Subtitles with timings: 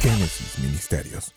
[0.00, 1.34] Génesis Ministerios.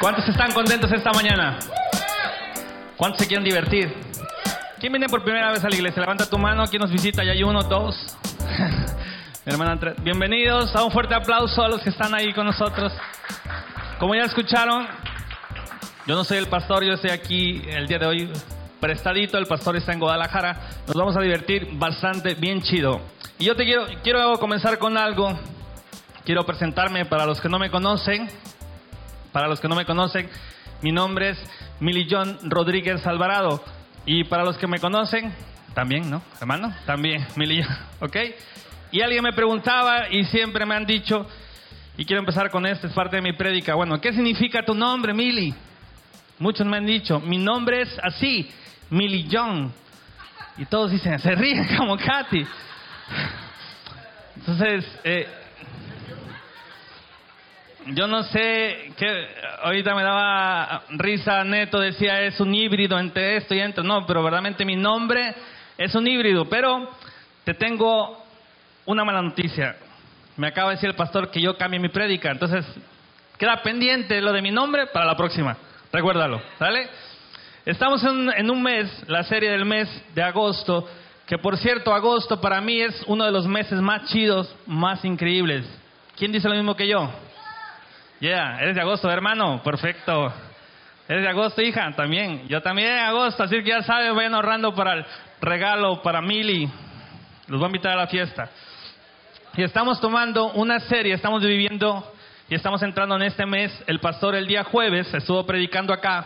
[0.00, 1.58] ¿Cuántos están contentos esta mañana?
[2.96, 3.92] ¿Cuántos se quieren divertir?
[4.78, 6.02] ¿Quién viene por primera vez a la iglesia?
[6.02, 6.64] Levanta tu mano.
[6.68, 7.24] ¿Quién nos visita?
[7.24, 8.16] Ya hay uno, dos.
[9.44, 9.94] Mi hermana Andrea.
[10.02, 10.76] Bienvenidos.
[10.76, 12.92] A un fuerte aplauso a los que están ahí con nosotros.
[13.98, 14.86] Como ya escucharon,
[16.06, 18.32] yo no soy el pastor, yo estoy aquí el día de hoy
[18.78, 19.36] prestadito.
[19.36, 20.60] El pastor está en Guadalajara.
[20.86, 23.15] Nos vamos a divertir bastante, bien chido.
[23.38, 25.38] Y yo te quiero, quiero comenzar con algo.
[26.24, 28.28] Quiero presentarme para los que no me conocen.
[29.30, 30.30] Para los que no me conocen,
[30.80, 31.38] mi nombre es
[31.78, 33.62] Milillón Rodríguez Alvarado.
[34.06, 35.34] Y para los que me conocen,
[35.74, 36.22] también, ¿no?
[36.40, 37.68] Hermano, también, Milillón,
[38.00, 38.16] ¿ok?
[38.92, 41.26] Y alguien me preguntaba y siempre me han dicho,
[41.98, 45.12] y quiero empezar con esto, es parte de mi prédica, bueno, ¿qué significa tu nombre,
[45.12, 45.54] Mili?
[46.38, 48.50] Muchos me han dicho, mi nombre es así,
[48.88, 49.72] Milillón.
[50.56, 52.46] Y todos dicen, se ríen como Katy.
[54.36, 55.26] Entonces, eh,
[57.86, 59.28] yo no sé qué,
[59.62, 64.22] ahorita me daba risa, Neto decía es un híbrido entre esto y entre, no, pero
[64.22, 65.34] verdaderamente mi nombre
[65.78, 66.90] es un híbrido, pero
[67.44, 68.24] te tengo
[68.86, 69.76] una mala noticia.
[70.36, 72.66] Me acaba de decir el pastor que yo cambie mi prédica, entonces
[73.38, 75.56] queda pendiente lo de mi nombre para la próxima,
[75.92, 76.88] recuérdalo, ¿sale?
[77.64, 80.88] Estamos en, en un mes, la serie del mes de agosto,
[81.26, 85.66] que por cierto, agosto para mí es uno de los meses más chidos, más increíbles.
[86.16, 87.10] ¿Quién dice lo mismo que yo?
[88.20, 89.60] Yeah, eres de agosto, hermano.
[89.62, 90.32] Perfecto.
[91.08, 92.46] Eres de agosto, hija, también.
[92.48, 95.06] Yo también de agosto, así que ya saben, vayan ahorrando para el
[95.40, 96.70] regalo, para Mili.
[97.48, 98.48] Los voy a invitar a la fiesta.
[99.56, 102.12] Y estamos tomando una serie, estamos viviendo
[102.48, 103.72] y estamos entrando en este mes.
[103.88, 106.24] El pastor el día jueves estuvo predicando acá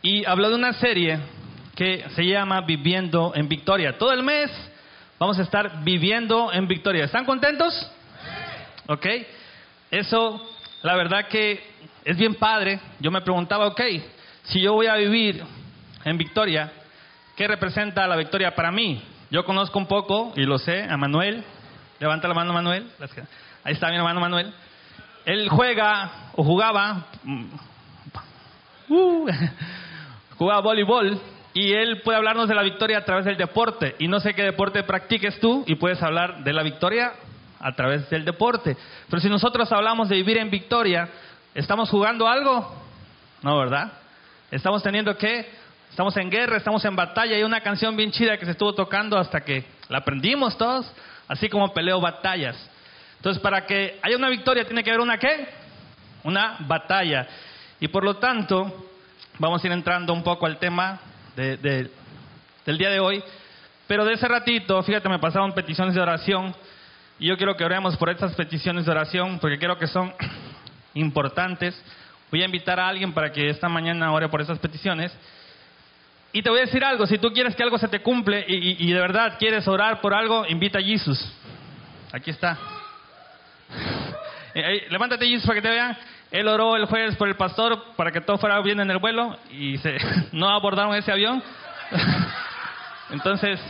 [0.00, 1.18] y habló de una serie
[1.74, 3.96] que se llama Viviendo en Victoria.
[3.98, 4.50] Todo el mes
[5.18, 7.04] vamos a estar viviendo en Victoria.
[7.04, 7.90] ¿Están contentos?
[8.88, 9.06] ¿Ok?
[9.90, 10.40] Eso
[10.82, 11.62] la verdad que
[12.04, 12.80] es bien padre.
[13.00, 13.80] Yo me preguntaba, ok,
[14.44, 15.42] si yo voy a vivir
[16.04, 16.72] en Victoria,
[17.36, 19.02] ¿qué representa la victoria para mí?
[19.30, 21.42] Yo conozco un poco y lo sé a Manuel.
[22.00, 22.90] Levanta la mano, Manuel.
[23.64, 24.52] Ahí está mi hermano Manuel.
[25.24, 27.06] Él juega o jugaba,
[28.88, 29.26] uh,
[30.36, 31.20] jugaba voleibol
[31.54, 33.94] y él puede hablarnos de la victoria a través del deporte.
[33.98, 37.12] Y no sé qué deporte practiques tú y puedes hablar de la victoria
[37.60, 38.76] a través del deporte.
[39.08, 41.08] Pero si nosotros hablamos de vivir en victoria,
[41.54, 42.74] ¿estamos jugando algo?
[43.42, 43.92] No, ¿verdad?
[44.50, 45.50] Estamos teniendo que,
[45.90, 47.36] estamos en guerra, estamos en batalla.
[47.36, 50.90] Hay una canción bien chida que se estuvo tocando hasta que la aprendimos todos,
[51.28, 52.56] así como peleo batallas.
[53.16, 55.48] Entonces, para que haya una victoria, tiene que haber una qué?
[56.24, 57.28] Una batalla.
[57.78, 58.88] Y por lo tanto,
[59.38, 60.98] vamos a ir entrando un poco al tema
[61.36, 61.90] de, de,
[62.66, 63.22] del día de hoy.
[63.86, 66.54] Pero de ese ratito, fíjate, me pasaron peticiones de oración.
[67.18, 70.12] Y yo quiero que oremos por estas peticiones de oración, porque creo que son
[70.94, 71.80] importantes.
[72.30, 75.12] Voy a invitar a alguien para que esta mañana ore por esas peticiones.
[76.32, 78.54] Y te voy a decir algo, si tú quieres que algo se te cumple y,
[78.54, 81.20] y, y de verdad quieres orar por algo, invita a Jesús.
[82.12, 82.58] Aquí está.
[84.54, 85.96] Eh, levántate Jesús para que te vean.
[86.32, 89.36] Él oró el jueves por el pastor para que todo fuera bien en el vuelo
[89.50, 89.98] y se,
[90.32, 91.42] no abordaron ese avión.
[93.10, 93.60] Entonces,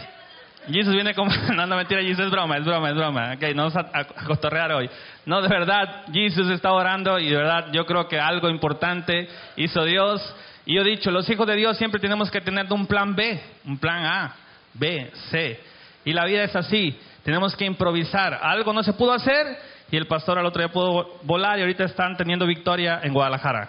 [0.69, 1.33] Jesus viene como...
[1.55, 3.33] No, no, mentira, Jesus es broma, es broma, es broma.
[3.35, 4.89] Ok, no vamos a, a, cotorrear hoy.
[5.27, 9.85] No, de verdad, Jesus está orando y de verdad yo creo que algo importante hizo
[9.85, 10.23] Dios.
[10.65, 13.41] Y yo he dicho, los hijos de Dios siempre tenemos que tener un plan B,
[13.67, 14.37] un plan A,
[14.75, 15.61] B, C.
[16.05, 18.39] Y la vida es así, tenemos que improvisar.
[18.41, 21.85] Algo no se pudo hacer y el pastor al otro día pudo volar y ahorita
[21.85, 23.69] están teniendo victoria en Guadalajara.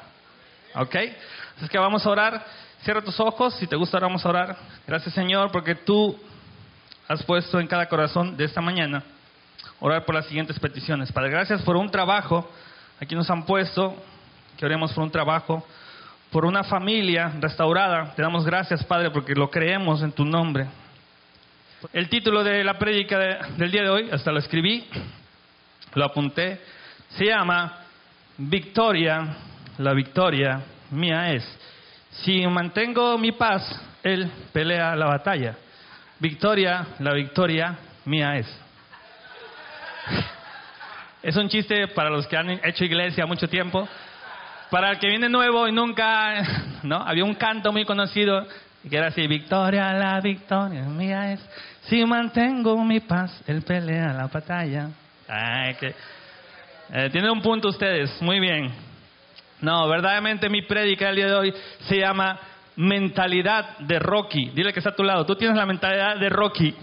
[0.76, 0.96] ¿Ok?
[1.58, 2.46] Así que vamos a orar.
[2.82, 4.56] Cierra tus ojos, si te gusta vamos a orar.
[4.88, 6.18] Gracias Señor porque tú
[7.10, 9.04] has puesto en cada corazón de esta mañana
[9.82, 11.12] orar por las siguientes peticiones.
[11.12, 12.50] Padre, gracias por un trabajo.
[13.02, 13.94] Aquí nos han puesto
[14.58, 15.68] que oremos por un trabajo,
[16.32, 18.14] por una familia restaurada.
[18.16, 20.68] Te damos gracias, Padre, porque lo creemos en tu nombre.
[21.92, 24.88] El título de la prédica de, del día de hoy, hasta lo escribí,
[25.96, 26.60] lo apunté,
[27.10, 27.80] se llama
[28.38, 29.36] Victoria,
[29.78, 30.62] la victoria
[30.92, 31.44] mía es.
[32.24, 33.64] Si mantengo mi paz,
[34.04, 35.56] Él pelea la batalla.
[36.20, 38.48] Victoria, la victoria mía es.
[41.24, 43.88] Es un chiste para los que han hecho iglesia mucho tiempo.
[44.70, 46.34] Para el que viene nuevo y nunca,
[46.84, 46.98] ¿no?
[46.98, 48.46] Había un canto muy conocido
[48.90, 51.40] que era así, victoria, la victoria mía es.
[51.84, 54.90] Si mantengo mi paz, él pelea la batalla.
[55.28, 55.94] Ay, que...
[56.96, 58.72] Eh, tienen un punto ustedes, muy bien.
[59.62, 61.54] No, verdaderamente mi prédica el día de hoy
[61.88, 62.40] se llama
[62.76, 64.50] mentalidad de Rocky.
[64.50, 65.26] Dile que está a tu lado.
[65.26, 66.76] Tú tienes la mentalidad de Rocky.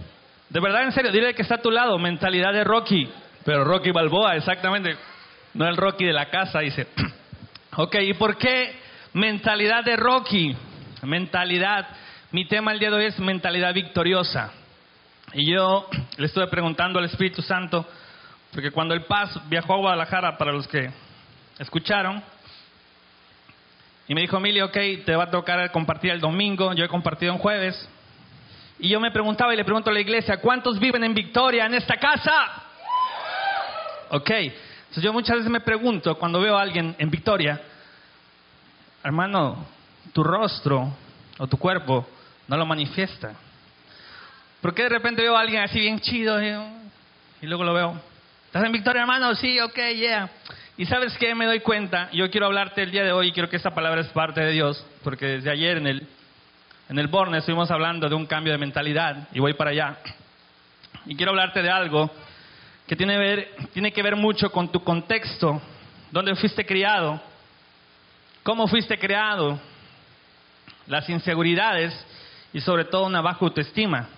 [0.48, 3.08] De verdad, en serio, dile que está a tu lado, mentalidad de Rocky.
[3.44, 4.96] Pero Rocky Balboa, exactamente.
[5.54, 6.86] No el Rocky de la casa, dice.
[7.76, 8.74] ok, ¿y por qué
[9.12, 10.56] mentalidad de Rocky?
[11.02, 11.88] Mentalidad.
[12.32, 14.52] Mi tema el día de hoy es mentalidad victoriosa.
[15.34, 17.86] Y yo le estuve preguntando al Espíritu Santo,
[18.52, 20.90] porque cuando el Paz viajó a Guadalajara, para los que
[21.58, 22.22] escucharon,
[24.08, 27.32] y me dijo, Emilio, ok, te va a tocar compartir el domingo, yo he compartido
[27.32, 27.88] en jueves.
[28.80, 31.74] Y yo me preguntaba y le pregunto a la iglesia, ¿cuántos viven en Victoria en
[31.74, 32.64] esta casa?
[34.10, 37.60] Ok, entonces yo muchas veces me pregunto cuando veo a alguien en Victoria,
[39.04, 39.64] hermano,
[40.12, 40.92] tu rostro
[41.38, 42.04] o tu cuerpo
[42.48, 43.34] no lo manifiesta.
[44.60, 46.48] ¿Por qué de repente veo a alguien así bien chido y,
[47.42, 48.09] y luego lo veo?
[48.50, 49.32] ¿Estás en Victoria, hermano?
[49.36, 50.28] Sí, ok, yeah.
[50.76, 53.48] Y sabes qué me doy cuenta, yo quiero hablarte el día de hoy y quiero
[53.48, 56.08] que esta palabra es parte de Dios, porque desde ayer en el,
[56.88, 59.98] en el Borne estuvimos hablando de un cambio de mentalidad y voy para allá.
[61.06, 62.10] Y quiero hablarte de algo
[62.88, 65.62] que tiene, ver, tiene que ver mucho con tu contexto,
[66.10, 67.22] dónde fuiste criado,
[68.42, 69.60] cómo fuiste criado,
[70.88, 71.94] las inseguridades
[72.52, 74.08] y sobre todo una baja autoestima.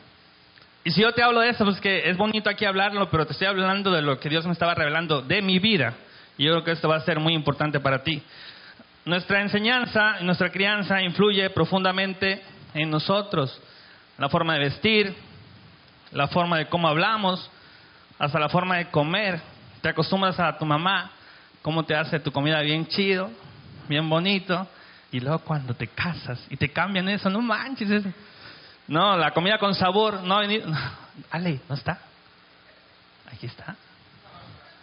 [0.85, 3.33] Y si yo te hablo de eso, pues que es bonito aquí hablarlo, pero te
[3.33, 5.95] estoy hablando de lo que Dios me estaba revelando de mi vida.
[6.37, 8.23] Y yo creo que esto va a ser muy importante para ti.
[9.05, 12.43] Nuestra enseñanza, nuestra crianza influye profundamente
[12.75, 13.61] en nosotros.
[14.19, 15.15] La forma de vestir,
[16.11, 17.49] la forma de cómo hablamos,
[18.19, 19.41] hasta la forma de comer.
[19.83, 21.13] Te acostumbras a tu mamá,
[21.63, 23.31] cómo te hace tu comida bien chido,
[23.89, 24.67] bien bonito.
[25.13, 28.05] Y luego cuando te casas y te cambian eso, no manches.
[28.93, 30.63] No, la comida con sabor, no venir.
[31.31, 31.99] Ale, ¿no está?
[33.33, 33.75] Aquí está.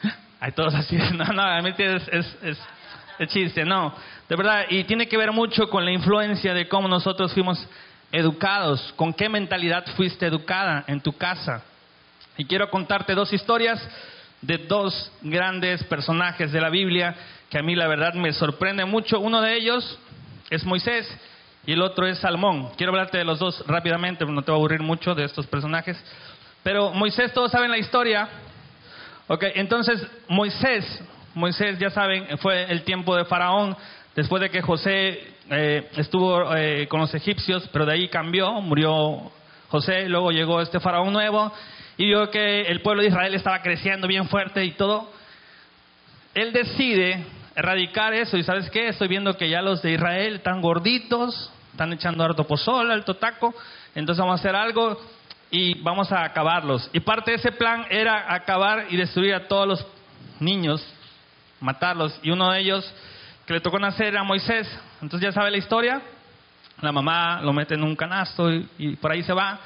[0.40, 2.58] Hay todos así, no, no, es, es, es,
[3.20, 3.94] es chiste, no.
[4.28, 7.64] De verdad, y tiene que ver mucho con la influencia de cómo nosotros fuimos
[8.12, 11.62] educados, con qué mentalidad fuiste educada en tu casa.
[12.36, 13.80] Y quiero contarte dos historias
[14.42, 17.16] de dos grandes personajes de la Biblia
[17.52, 19.20] que a mí la verdad me sorprende mucho.
[19.20, 20.00] Uno de ellos
[20.50, 21.08] es Moisés
[21.66, 22.70] y el otro es Salmón.
[22.78, 25.98] Quiero hablarte de los dos rápidamente, no te voy a aburrir mucho de estos personajes.
[26.64, 28.28] Pero Moisés, todos saben la historia,
[29.32, 31.04] Ok, entonces Moisés,
[31.36, 33.78] Moisés ya saben, fue el tiempo de Faraón,
[34.16, 39.32] después de que José eh, estuvo eh, con los egipcios, pero de ahí cambió, murió
[39.68, 41.54] José, luego llegó este Faraón nuevo
[41.96, 45.12] y vio que el pueblo de Israel estaba creciendo bien fuerte y todo.
[46.34, 47.24] Él decide
[47.60, 51.92] erradicar eso y sabes qué, estoy viendo que ya los de Israel están gorditos, están
[51.92, 53.54] echando harto pozol, alto taco,
[53.96, 54.98] entonces vamos a hacer algo
[55.52, 56.90] y vamos a acabarlos.
[56.94, 59.86] Y parte de ese plan era acabar y destruir a todos los
[60.40, 60.86] niños,
[61.60, 62.18] matarlos.
[62.24, 62.94] Y uno de ellos
[63.46, 64.68] que le tocó nacer era Moisés.
[65.02, 66.02] Entonces ya sabe la historia.
[66.82, 69.60] La mamá lo mete en un canasto y, por ahí se va.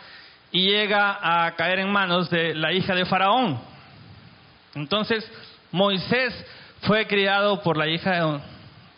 [0.52, 3.60] Y llega a caer en manos de la hija de Faraón.
[4.74, 5.30] Entonces
[5.72, 6.34] Moisés
[6.84, 8.42] fue criado por la hija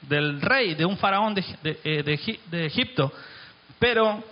[0.02, 3.12] del rey, de un faraón de, de Egipto.
[3.80, 4.24] Pero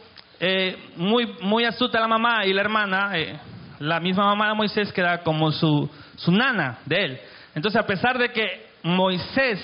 [0.46, 3.40] eh, muy, muy astuta la mamá y la hermana, eh,
[3.80, 5.90] la misma mamá de Moisés queda como su,
[6.28, 7.20] nana de él.
[7.56, 9.60] Entonces, a pesar de que Moisés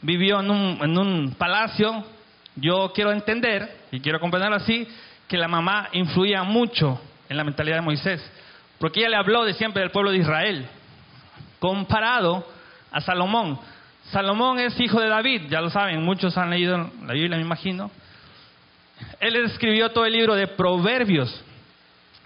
[0.00, 2.04] vivió en un, en un palacio,
[2.56, 4.88] yo quiero entender, y quiero comprenderlo así,
[5.26, 6.98] que la mamá influía mucho
[7.28, 8.32] en la mentalidad de Moisés,
[8.78, 10.66] porque ella le habló de siempre del pueblo de Israel,
[11.58, 12.46] comparado
[12.90, 13.58] a Salomón.
[14.10, 17.90] Salomón es hijo de David, ya lo saben, muchos han leído la Biblia, me imagino.
[19.20, 21.44] Él escribió todo el libro de Proverbios.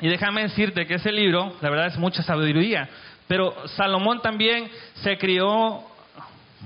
[0.00, 2.88] Y déjame decirte que ese libro, la verdad, es mucha sabiduría.
[3.28, 5.82] Pero Salomón también se crió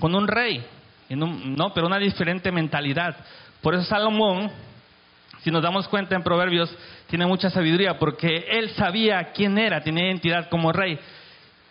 [0.00, 0.64] con un rey,
[1.10, 3.16] no, pero una diferente mentalidad.
[3.62, 4.50] Por eso Salomón,
[5.42, 6.74] si nos damos cuenta en Proverbios,
[7.08, 10.98] tiene mucha sabiduría, porque él sabía quién era, tenía identidad como rey.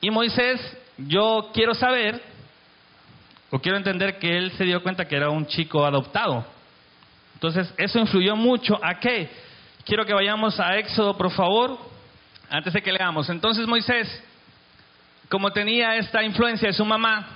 [0.02, 0.60] Y Moisés,
[0.98, 2.22] yo quiero saber,
[3.52, 6.46] o quiero entender que él se dio cuenta que era un chico adoptado.
[7.36, 8.80] Entonces, eso influyó mucho.
[8.84, 9.30] ¿A qué?
[9.86, 11.78] Quiero que vayamos a Éxodo, por favor,
[12.50, 13.30] antes de que leamos.
[13.30, 14.24] Entonces, Moisés,
[15.30, 17.28] como tenía esta influencia de su mamá,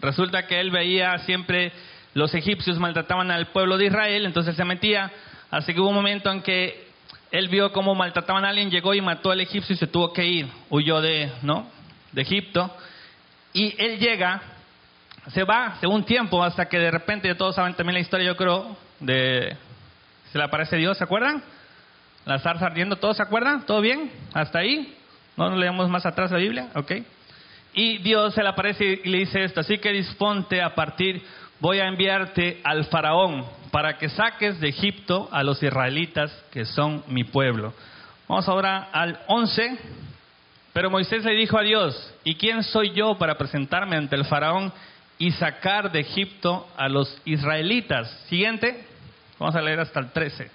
[0.00, 1.72] resulta que él veía siempre
[2.12, 5.10] los egipcios maltrataban al pueblo de Israel, entonces se metía.
[5.50, 6.88] Así que hubo un momento en que
[7.30, 10.26] él vio cómo maltrataban a alguien, llegó y mató al egipcio y se tuvo que
[10.26, 11.66] ir, huyó de, ¿no?
[12.12, 12.74] De Egipto.
[13.52, 14.42] Y él llega
[15.28, 18.76] se va un tiempo hasta que de repente todos saben también la historia, yo creo,
[19.00, 19.56] de
[20.32, 21.42] se le aparece Dios, ¿se acuerdan?
[22.24, 23.66] La zarza ardiendo, ¿todos se acuerdan?
[23.66, 24.10] ¿Todo bien?
[24.32, 24.96] ¿Hasta ahí?
[25.36, 26.68] ¿No leemos más atrás la Biblia?
[26.74, 26.92] ¿Ok?
[27.74, 31.22] Y Dios se le aparece y le dice esto, así que disponte a partir,
[31.60, 37.04] voy a enviarte al faraón para que saques de Egipto a los israelitas que son
[37.08, 37.72] mi pueblo.
[38.28, 39.78] Vamos ahora al 11.
[40.72, 44.72] Pero Moisés le dijo a Dios, ¿y quién soy yo para presentarme ante el faraón
[45.18, 48.08] y sacar de Egipto a los israelitas?
[48.28, 48.84] Siguiente,
[49.38, 50.50] vamos a leer hasta el 13.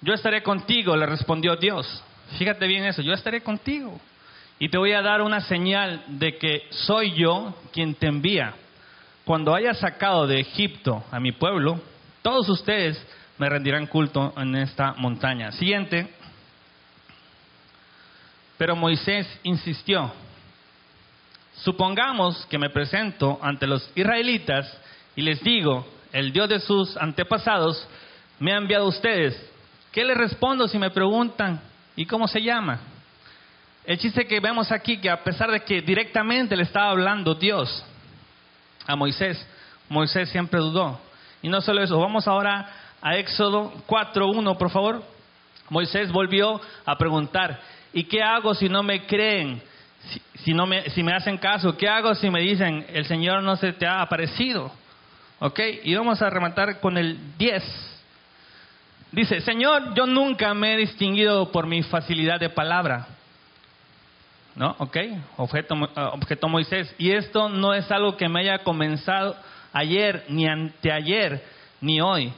[0.00, 2.02] Yo estaré contigo, le respondió Dios.
[2.38, 4.00] Fíjate bien eso, yo estaré contigo.
[4.58, 8.54] Y te voy a dar una señal de que soy yo quien te envía.
[9.24, 11.80] Cuando haya sacado de Egipto a mi pueblo,
[12.22, 13.00] todos ustedes
[13.38, 15.52] me rendirán culto en esta montaña.
[15.52, 16.17] Siguiente.
[18.58, 20.12] Pero Moisés insistió,
[21.62, 24.76] supongamos que me presento ante los israelitas
[25.16, 27.86] y les digo, el Dios de sus antepasados
[28.40, 29.40] me ha enviado a ustedes.
[29.92, 31.60] ¿Qué les respondo si me preguntan,
[31.96, 32.80] ¿y cómo se llama?
[33.84, 37.84] El chiste que vemos aquí, que a pesar de que directamente le estaba hablando Dios
[38.86, 39.46] a Moisés,
[39.88, 41.00] Moisés siempre dudó.
[41.42, 45.02] Y no solo eso, vamos ahora a Éxodo 4.1, por favor.
[45.70, 47.60] Moisés volvió a preguntar,
[47.92, 49.62] ¿Y qué hago si no me creen?
[50.44, 53.56] Si, no me, si me hacen caso, ¿qué hago si me dicen, el Señor no
[53.56, 54.70] se te ha aparecido?
[55.40, 55.60] ¿Ok?
[55.84, 57.62] Y vamos a rematar con el 10.
[59.12, 63.06] Dice, Señor, yo nunca me he distinguido por mi facilidad de palabra.
[64.54, 64.74] ¿No?
[64.78, 64.96] ¿Ok?
[65.36, 65.74] Objeto,
[66.12, 66.94] objeto Moisés.
[66.98, 69.36] Y esto no es algo que me haya comenzado
[69.72, 71.44] ayer, ni anteayer,
[71.80, 72.32] ni hoy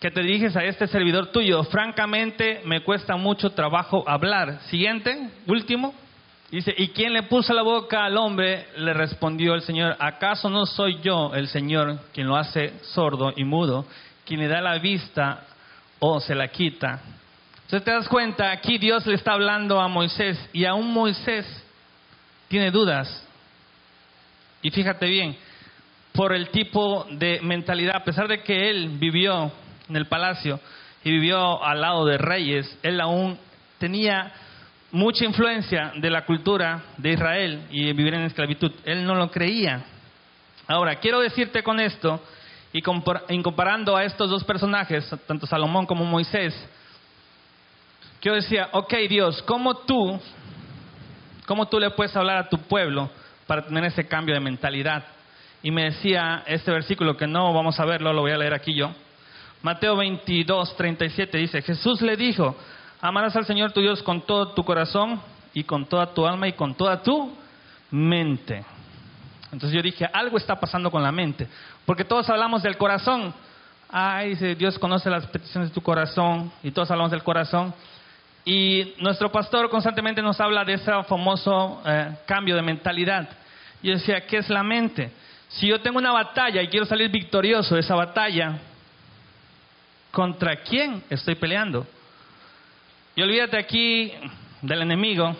[0.00, 1.62] que te diriges a este servidor tuyo.
[1.64, 4.60] Francamente, me cuesta mucho trabajo hablar.
[4.62, 5.94] Siguiente, último.
[6.50, 8.66] Dice, ¿y quién le puso la boca al hombre?
[8.76, 13.44] Le respondió el Señor, ¿acaso no soy yo el Señor quien lo hace sordo y
[13.44, 13.86] mudo,
[14.24, 15.44] quien le da la vista
[16.00, 17.02] o se la quita?
[17.64, 21.46] Entonces te das cuenta, aquí Dios le está hablando a Moisés y aún Moisés
[22.48, 23.24] tiene dudas.
[24.62, 25.36] Y fíjate bien,
[26.12, 29.52] por el tipo de mentalidad, a pesar de que él vivió
[29.90, 30.58] en el palacio
[31.04, 33.38] y vivió al lado de reyes, él aún
[33.78, 34.32] tenía
[34.92, 38.72] mucha influencia de la cultura de Israel y vivir en esclavitud.
[38.84, 39.84] Él no lo creía.
[40.66, 42.20] Ahora, quiero decirte con esto,
[42.72, 46.54] y comparando a estos dos personajes, tanto Salomón como Moisés,
[48.22, 50.20] yo decía, ok Dios, ¿cómo tú,
[51.46, 53.10] cómo tú le puedes hablar a tu pueblo
[53.46, 55.04] para tener ese cambio de mentalidad?
[55.62, 58.74] Y me decía este versículo que no vamos a verlo, lo voy a leer aquí
[58.74, 58.92] yo.
[59.62, 62.56] Mateo 22, 37 dice, Jesús le dijo,
[63.00, 65.20] amarás al Señor tu Dios con todo tu corazón
[65.52, 67.36] y con toda tu alma y con toda tu
[67.90, 68.64] mente.
[69.52, 71.46] Entonces yo dije, algo está pasando con la mente,
[71.84, 73.34] porque todos hablamos del corazón.
[73.90, 77.74] Ay, Dios conoce las peticiones de tu corazón y todos hablamos del corazón.
[78.44, 83.28] Y nuestro pastor constantemente nos habla de ese famoso eh, cambio de mentalidad.
[83.82, 85.12] Yo decía, ¿qué es la mente?
[85.48, 88.58] Si yo tengo una batalla y quiero salir victorioso de esa batalla,
[90.10, 91.86] ¿Contra quién estoy peleando?
[93.14, 94.12] Y olvídate aquí
[94.62, 95.36] del enemigo,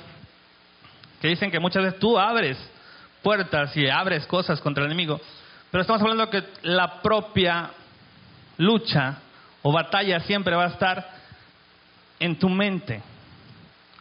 [1.21, 2.59] que dicen que muchas veces tú abres
[3.23, 5.21] puertas y abres cosas contra el enemigo,
[5.71, 7.71] pero estamos hablando que la propia
[8.59, 9.19] lucha
[9.63, 11.11] o batalla siempre va a estar
[12.19, 13.03] en tu mente.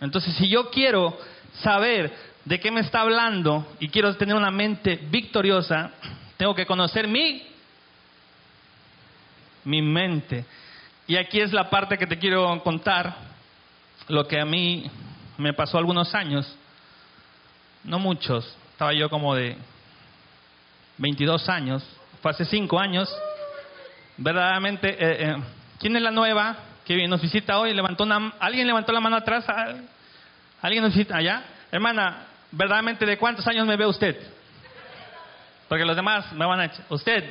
[0.02, 1.18] Entonces, si yo quiero
[1.62, 2.14] saber
[2.46, 5.92] de qué me está hablando y quiero tener una mente victoriosa,
[6.38, 7.46] tengo que conocer mi,
[9.64, 10.46] mi mente.
[11.08, 13.16] Y aquí es la parte que te quiero contar,
[14.08, 14.90] lo que a mí
[15.38, 16.56] me pasó algunos años,
[17.84, 19.58] no muchos, estaba yo como de
[20.98, 21.84] 22 años,
[22.22, 23.10] fue hace 5 años,
[24.18, 25.36] verdaderamente, eh, eh,
[25.80, 27.74] ¿quién es la nueva que nos visita hoy?
[27.74, 29.46] Levantó una, ¿Alguien levantó la mano atrás?
[30.62, 31.44] ¿Alguien nos visita allá?
[31.72, 34.18] Hermana, verdaderamente, ¿de cuántos años me ve usted?
[35.68, 36.72] Porque los demás me van a...
[36.90, 37.24] Usted,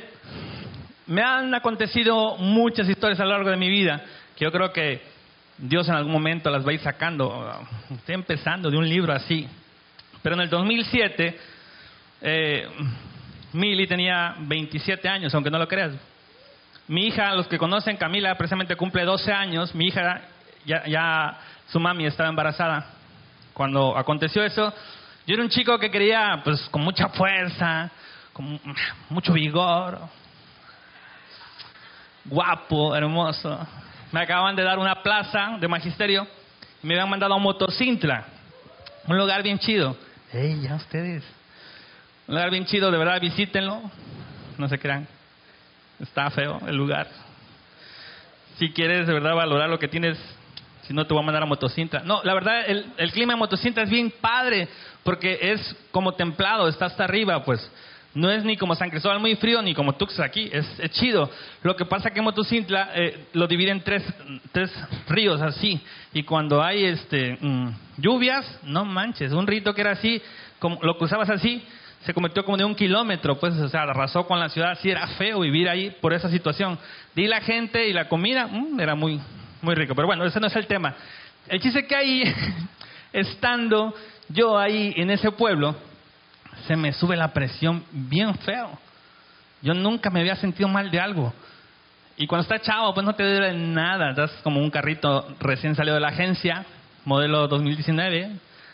[1.09, 4.01] me han acontecido muchas historias a lo largo de mi vida
[4.37, 5.01] que yo creo que
[5.57, 7.51] Dios en algún momento las va a ir sacando.
[7.89, 9.47] Estoy empezando de un libro así.
[10.21, 11.39] Pero en el 2007,
[12.21, 12.67] eh,
[13.53, 15.93] Mili tenía 27 años, aunque no lo creas.
[16.87, 19.73] Mi hija, los que conocen, Camila, precisamente cumple 12 años.
[19.73, 20.21] Mi hija,
[20.65, 22.85] ya, ya su mami estaba embarazada.
[23.53, 24.71] Cuando aconteció eso,
[25.25, 27.89] yo era un chico que quería, pues, con mucha fuerza,
[28.31, 28.59] con
[29.09, 29.99] mucho vigor,
[32.25, 33.57] guapo, hermoso.
[34.11, 36.27] Me acaban de dar una plaza de magisterio
[36.81, 38.25] y me habían mandado a Motocintla,
[39.07, 39.95] un lugar bien chido.
[40.31, 41.23] ¡Ey, ya ustedes!
[42.27, 43.81] Un lugar bien chido, de verdad, visítenlo.
[44.57, 45.07] No se crean.
[45.99, 47.07] Está feo el lugar.
[48.57, 50.17] Si quieres de verdad valorar lo que tienes,
[50.83, 52.01] si no te voy a mandar a Motocintla.
[52.01, 54.67] No, la verdad, el, el clima de Motocintla es bien padre,
[55.03, 57.71] porque es como templado, está hasta arriba, pues.
[58.15, 61.29] No es ni como San Cristóbal muy frío, ni como Tuxtla aquí, es, es chido.
[61.61, 64.03] Lo que pasa que Motocintla eh, lo divide en tres,
[64.51, 64.71] tres
[65.07, 65.79] ríos así,
[66.13, 70.21] y cuando hay este mm, lluvias, no manches, un rito que era así,
[70.57, 71.63] como lo cruzabas así,
[72.01, 75.05] se convirtió como de un kilómetro, pues, o sea, arrasó con la ciudad, sí era
[75.07, 76.79] feo vivir ahí por esa situación.
[77.15, 79.19] Y la gente y la comida, mm, era muy,
[79.61, 79.93] muy rico.
[79.93, 80.95] Pero bueno, ese no es el tema.
[81.47, 82.23] El chiste que ahí,
[83.13, 83.93] estando
[84.29, 85.75] yo ahí en ese pueblo,
[86.67, 88.77] se me sube la presión bien feo.
[89.61, 91.33] Yo nunca me había sentido mal de algo.
[92.17, 94.09] Y cuando estás chavo, pues no te duele nada.
[94.09, 96.65] Estás como un carrito recién salido de la agencia,
[97.05, 98.31] modelo 2019.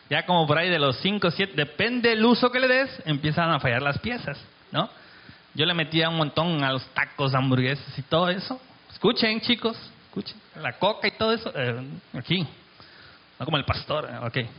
[0.10, 3.52] Ya como por ahí de los 5, 7, depende del uso que le des, empiezan
[3.52, 4.40] a fallar las piezas,
[4.72, 4.90] ¿no?
[5.56, 8.60] Yo le metía un montón a los tacos, hamburguesas y todo eso.
[8.92, 9.78] Escuchen, chicos,
[10.08, 10.38] escuchen.
[10.62, 11.82] La coca y todo eso, eh,
[12.14, 12.46] aquí.
[13.40, 14.50] No como el pastor, eh, ok.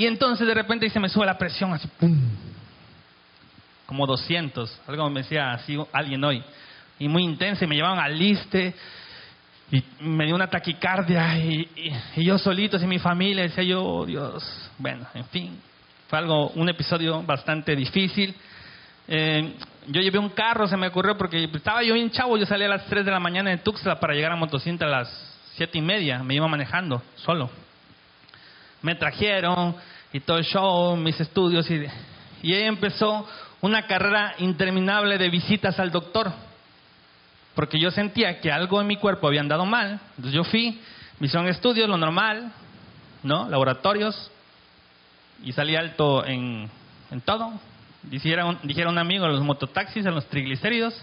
[0.00, 2.18] Y entonces de repente se me sube la presión así, ¡pum!
[3.84, 6.42] Como 200, algo me decía así alguien hoy.
[6.98, 8.74] Y muy intensa, y me llevaban al liste,
[9.70, 11.68] y me dio una taquicardia, y,
[12.16, 15.60] yo solito, y mi familia, decía yo, oh, Dios, bueno, en fin.
[16.08, 18.34] Fue algo, un episodio bastante difícil.
[19.06, 19.52] Eh,
[19.86, 22.70] yo llevé un carro, se me ocurrió, porque estaba yo bien chavo, yo salía a
[22.70, 25.82] las 3 de la mañana de Tuxtla para llegar a Motocinta a las 7 y
[25.82, 27.50] media, me iba manejando, solo
[28.82, 29.76] me trajeron
[30.12, 31.84] y todo el show, mis estudios, y,
[32.42, 33.28] y ahí empezó
[33.60, 36.32] una carrera interminable de visitas al doctor,
[37.54, 40.80] porque yo sentía que algo en mi cuerpo había andado mal, entonces yo fui,
[41.18, 42.52] me hicieron estudios, lo normal,
[43.22, 43.48] ¿no?
[43.48, 44.30] Laboratorios,
[45.42, 46.70] y salí alto en,
[47.10, 47.52] en todo.
[48.02, 50.94] Dijeron, dijeron un amigo, en los mototaxis, en los triglicéridos,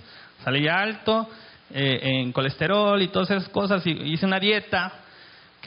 [0.44, 1.30] salí alto
[1.72, 4.94] eh, en colesterol y todas esas cosas, y hice una dieta,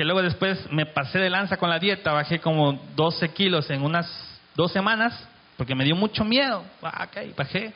[0.00, 3.82] que luego después me pasé de lanza con la dieta, bajé como 12 kilos en
[3.82, 4.10] unas
[4.54, 5.28] dos semanas,
[5.58, 6.64] porque me dio mucho miedo.
[6.82, 7.74] Ah, bajé.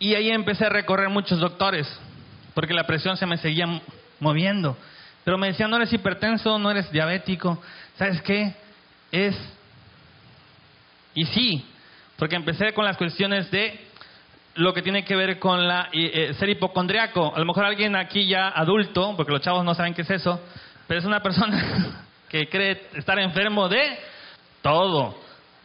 [0.00, 1.86] Y ahí empecé a recorrer muchos doctores,
[2.52, 3.80] porque la presión se me seguía
[4.18, 4.76] moviendo.
[5.22, 7.62] Pero me decían, no eres hipertenso, no eres diabético.
[7.96, 8.56] ¿Sabes qué?
[9.12, 9.36] Es...
[11.14, 11.64] Y sí,
[12.16, 13.87] porque empecé con las cuestiones de
[14.58, 17.32] lo que tiene que ver con la, eh, ser hipocondriaco.
[17.34, 20.40] A lo mejor alguien aquí ya adulto, porque los chavos no saben qué es eso,
[20.88, 23.98] pero es una persona que cree estar enfermo de
[24.60, 25.16] todo.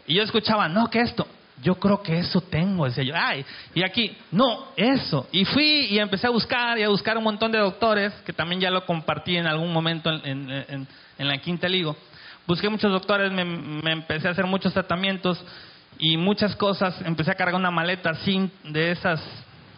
[0.06, 1.26] Y yo escuchaba, no, que esto,
[1.64, 5.28] yo creo que eso tengo, decía yo, ay, y aquí, no, eso.
[5.32, 8.62] Y fui y empecé a buscar y a buscar un montón de doctores, que también
[8.62, 11.96] ya lo compartí en algún momento en, la Quinta Ligo.
[12.46, 15.44] Busqué muchos doctores, me empecé a hacer muchos tratamientos
[16.00, 17.00] y muchas cosas.
[17.06, 19.22] Empecé a cargar una maleta así de esas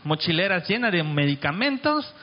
[0.03, 2.13] mochileras llenas de medicamentos.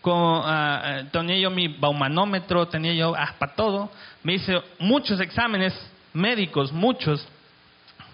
[0.00, 3.90] Con, uh, tenía yo mi baumanómetro, tenía yo para todo.
[4.22, 5.74] Me hice muchos exámenes
[6.12, 7.26] médicos, muchos.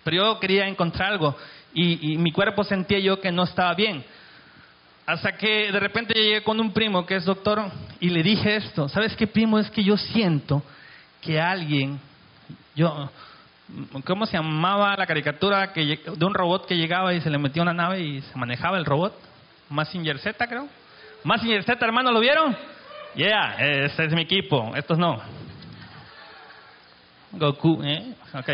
[0.05, 1.37] Pero yo quería encontrar algo
[1.74, 4.05] y, y mi cuerpo sentía yo que no estaba bien.
[5.07, 7.64] Hasta que de repente llegué con un primo que es doctor
[7.98, 8.90] y le dije esto.
[8.90, 9.59] ¿Sabes qué, primo?
[9.59, 10.62] Es que yo siento
[11.22, 11.98] que alguien,
[12.77, 13.11] yo,
[14.07, 17.62] ¿Cómo se llamaba la caricatura que, de un robot que llegaba y se le metía
[17.62, 19.12] una nave y se manejaba el robot?
[19.68, 20.68] Massinger Z, creo.
[21.24, 22.57] Massinger Z, hermano, ¿lo vieron?
[23.14, 24.74] Yeah, ese es mi equipo.
[24.74, 25.20] Estos no.
[27.33, 28.14] Goku, ¿eh?
[28.33, 28.48] Ok.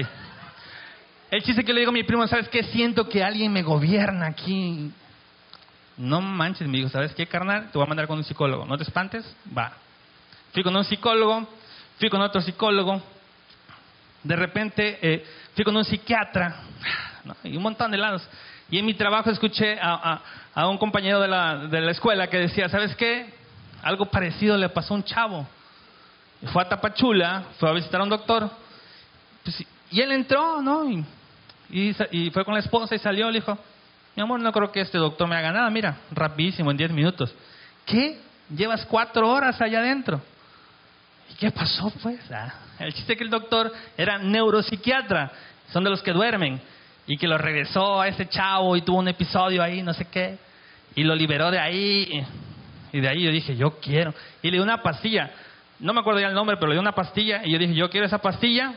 [1.31, 2.65] El chiste que le digo a mi primo, ¿sabes qué?
[2.65, 4.91] Siento que alguien me gobierna aquí.
[5.97, 7.71] No manches, me dijo, ¿sabes qué, carnal?
[7.71, 8.67] Te voy a mandar con un psicólogo.
[8.67, 9.25] ¿No te espantes?
[9.57, 9.75] Va.
[10.53, 11.47] Fui con un psicólogo,
[11.99, 13.01] fui con otro psicólogo,
[14.25, 16.57] de repente eh, fui con un psiquiatra
[17.45, 18.29] y un montón de lados.
[18.71, 20.21] Y en mi trabajo escuché a,
[20.69, 23.33] un compañero de la, de la, escuela que decía, ¿sabes qué?
[23.83, 25.47] Algo parecido le pasó a un chavo.
[26.53, 28.51] Fue a Tapachula, fue a visitar a un doctor.
[29.45, 30.91] Pues, y él entró, ¿no?
[30.91, 31.05] Y,
[32.11, 33.31] y, fue con la esposa y salió.
[33.31, 33.57] Le dijo,
[34.17, 35.71] mi amor, no creo que este doctor me haga nada.
[35.71, 37.35] Mira, rapidísimo, en 10 minutos.
[37.85, 38.19] ¿Qué?
[38.49, 40.21] Llevas cuatro horas allá adentro.
[41.31, 42.21] ¿Y qué pasó, pues?
[42.33, 45.31] Ah, el chiste es que el doctor era neuropsiquiatra,
[45.73, 46.61] son de los que duermen,
[47.07, 50.39] y que lo regresó a ese chavo y tuvo un episodio ahí, no sé qué,
[50.95, 52.25] y lo liberó de ahí.
[52.93, 54.15] Y de ahí yo dije, yo quiero.
[54.43, 55.31] Y le dio una pastilla,
[55.81, 57.91] no me acuerdo ya el nombre, pero le dio una pastilla, y yo dije, yo
[57.91, 58.73] quiero esa pastilla,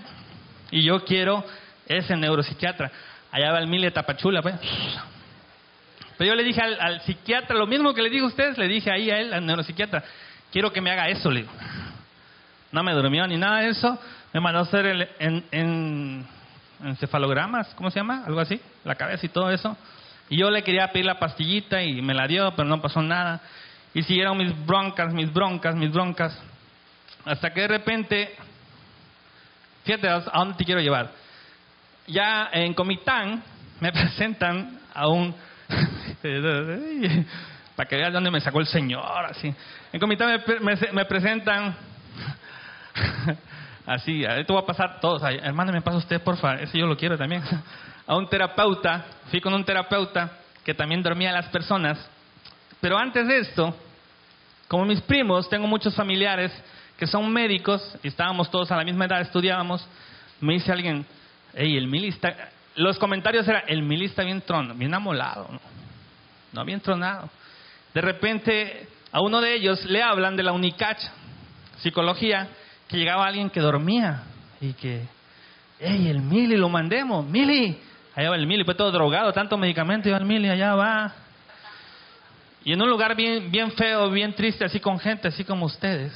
[0.71, 1.43] y yo quiero
[1.87, 2.91] ese neuropsiquiatra.
[3.31, 4.55] Allá va el Mile Tapachula, pues.
[6.17, 8.67] Pero yo le dije al, al, psiquiatra, lo mismo que le dije a ustedes, le
[8.67, 10.03] dije ahí a él, al neuropsiquiatra,
[10.51, 11.51] quiero que me haga eso, le digo
[12.71, 13.97] no me durmió ni nada de eso.
[14.33, 16.25] Me mandó a hacer el, en,
[16.83, 18.23] encefalogramas, ¿cómo se llama?
[18.25, 19.75] Algo así, la cabeza y todo eso.
[20.29, 23.41] Y yo le quería pedir la pastillita y me la dio, pero no pasó nada.
[23.93, 26.37] Y siguieron mis broncas, mis broncas, mis broncas.
[27.25, 28.35] Hasta que de repente,
[29.83, 31.11] fíjate a dónde te quiero llevar.
[32.07, 33.43] Ya en Comitán,
[33.79, 35.33] me presentan a un...
[37.75, 39.53] para que veas dónde me sacó el Señor, así.
[39.93, 40.25] En comité
[40.93, 41.75] me, presentan...
[43.85, 45.21] así, esto va a pasar todos.
[45.23, 47.43] Hermano, me pasa usted, por favor, ese yo lo quiero también.
[48.07, 50.31] a un terapeuta, fui con un terapeuta
[50.63, 51.97] que también dormía a las personas.
[52.79, 53.75] Pero antes de esto,
[54.67, 56.51] como mis primos, tengo muchos familiares
[56.97, 59.87] que son médicos, y estábamos todos a la misma edad, estudiábamos,
[60.41, 61.05] me dice alguien,
[61.53, 62.49] hey, el mili está...
[62.75, 65.59] Los comentarios eran, el mili está bien trono, bien amolado, ¿no?
[66.53, 67.29] no bien tronado.
[67.93, 70.99] De repente, a uno de ellos le hablan de la UNICACH,
[71.77, 72.49] psicología,
[72.87, 74.23] que llegaba alguien que dormía
[74.61, 75.03] y que,
[75.79, 77.79] hey, el mili, lo mandemos, mili.
[78.15, 81.13] Allá va el mili, fue todo drogado, tanto medicamento, y el mili, allá va.
[82.63, 86.11] Y en un lugar bien, bien feo, bien triste, así con gente, así como ustedes.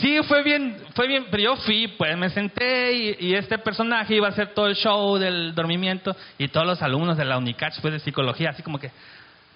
[0.00, 4.28] Sí, fue bien, fue bien, pero yo fui, pues me senté y, este personaje iba
[4.28, 7.94] a hacer todo el show del dormimiento y todos los alumnos de la UNICACH, pues
[7.94, 8.90] de psicología, así como que,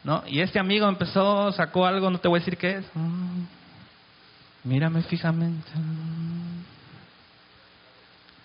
[0.04, 0.22] ¿no?
[0.26, 2.85] Y este amigo empezó, sacó algo, no te voy a decir qué es.
[2.94, 3.44] Mm,
[4.64, 5.70] mírame fijamente.
[5.74, 6.46] Mm.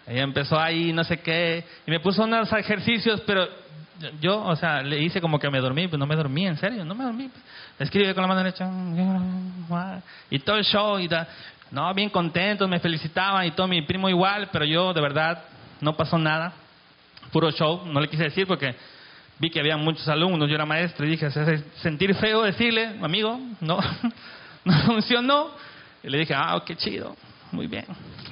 [0.08, 3.48] Y empezó ahí, no sé qué, y me puso unos ejercicios, pero
[4.20, 6.84] yo, o sea, le hice como que me dormí, pues no me dormí, en serio,
[6.84, 7.30] no me dormí.
[7.80, 8.70] Escribe con la mano derecha,
[10.30, 11.28] y todo el show, y da,
[11.70, 15.44] no, bien contentos, me felicitaban y todo, mi primo igual, pero yo de verdad
[15.80, 16.54] no pasó nada,
[17.32, 18.76] puro show, no le quise decir porque
[19.42, 21.28] vi que había muchos alumnos, yo era maestro y dije,
[21.82, 23.80] sentir feo decirle, amigo, no,
[24.66, 25.50] no funcionó.
[26.04, 27.16] Y le dije, ah, qué chido,
[27.52, 27.86] muy bien.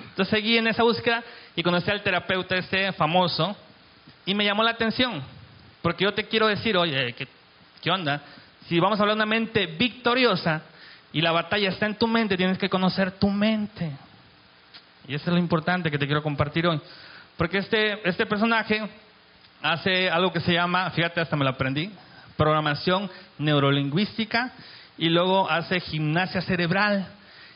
[0.09, 1.23] Entonces seguí en esa búsqueda
[1.55, 3.57] y conocí al terapeuta este famoso
[4.23, 5.21] y me llamó la atención
[5.81, 7.27] porque yo te quiero decir, oye, ¿qué,
[7.81, 8.21] qué onda?
[8.67, 10.61] Si vamos a hablar de una mente victoriosa
[11.11, 13.91] y la batalla está en tu mente, tienes que conocer tu mente.
[15.07, 16.79] Y eso es lo importante que te quiero compartir hoy.
[17.35, 18.87] Porque este, este personaje
[19.61, 21.91] hace algo que se llama, fíjate, hasta me lo aprendí,
[22.37, 24.51] programación neurolingüística
[24.97, 27.07] y luego hace gimnasia cerebral.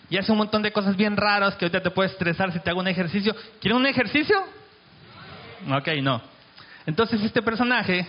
[0.10, 2.70] Y hace un montón de cosas bien raras que ahorita te puede estresar si te
[2.70, 3.36] hago un ejercicio.
[3.60, 4.38] ¿Quieren un ejercicio?
[5.72, 6.22] Ok, no.
[6.86, 8.06] Entonces este personaje,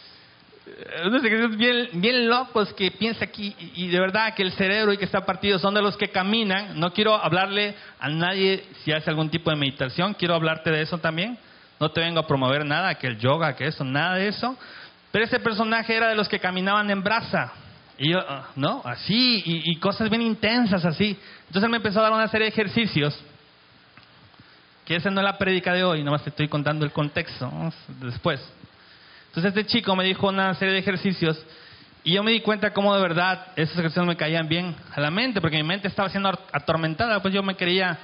[1.56, 5.24] bien, bien locos que piensa aquí, y de verdad que el cerebro y que está
[5.26, 6.80] partido son de los que caminan.
[6.80, 10.98] No quiero hablarle a nadie si hace algún tipo de meditación, quiero hablarte de eso
[10.98, 11.38] también.
[11.82, 14.56] No te vengo a promover nada, que el yoga, que eso, nada de eso.
[15.10, 17.52] Pero ese personaje era de los que caminaban en brasa.
[17.98, 18.82] Y yo, ah, ¿no?
[18.84, 21.18] Así, y, cosas bien intensas así.
[21.48, 23.18] Entonces me empezó a dar una serie de ejercicios
[24.84, 27.50] que esa no es la prédica de hoy, nomás te estoy contando el contexto
[28.00, 28.40] después.
[29.30, 31.44] Entonces este chico me dijo una serie de ejercicios
[32.04, 35.10] y yo me di cuenta cómo de verdad esos ejercicios me caían bien a la
[35.10, 37.98] mente, porque mi mente estaba siendo atormentada, pues yo me creía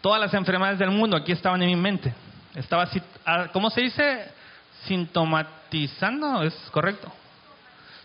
[0.00, 2.12] todas las enfermedades del mundo, aquí estaban en mi mente.
[2.56, 2.88] Estaba,
[3.26, 4.32] ah, ¿cómo se dice?
[4.86, 7.12] Sintomatizando, ¿es correcto?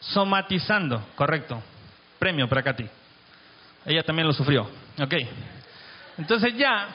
[0.02, 1.64] Somatizando, correcto.
[2.20, 2.86] Premio para Katy.
[3.86, 4.70] Ella también lo sufrió.
[5.00, 5.14] Ok.
[6.18, 6.90] Entonces ya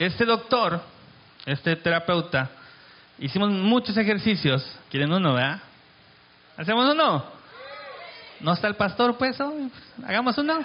[0.00, 0.80] este doctor,
[1.46, 2.50] este terapeuta,
[3.18, 4.68] hicimos muchos ejercicios.
[4.90, 5.60] ¿Quieren uno, verdad?
[6.56, 7.24] ¿Hacemos uno?
[8.40, 9.38] ¿No está el pastor, pues?
[10.04, 10.58] Hagamos uno.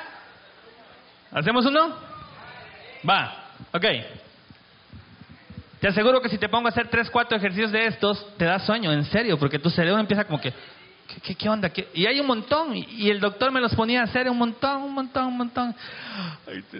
[1.31, 1.95] ¿Hacemos uno?
[3.07, 3.85] Va, ok.
[5.81, 8.59] Te aseguro que si te pongo a hacer tres, cuatro ejercicios de estos, te da
[8.59, 10.53] sueño, en serio, porque tu cerebro empieza como que,
[11.37, 11.71] ¿Qué, onda?
[11.93, 12.75] Y hay un montón.
[12.75, 15.75] Y, el doctor me los ponía a hacer un montón, un montón, un montón.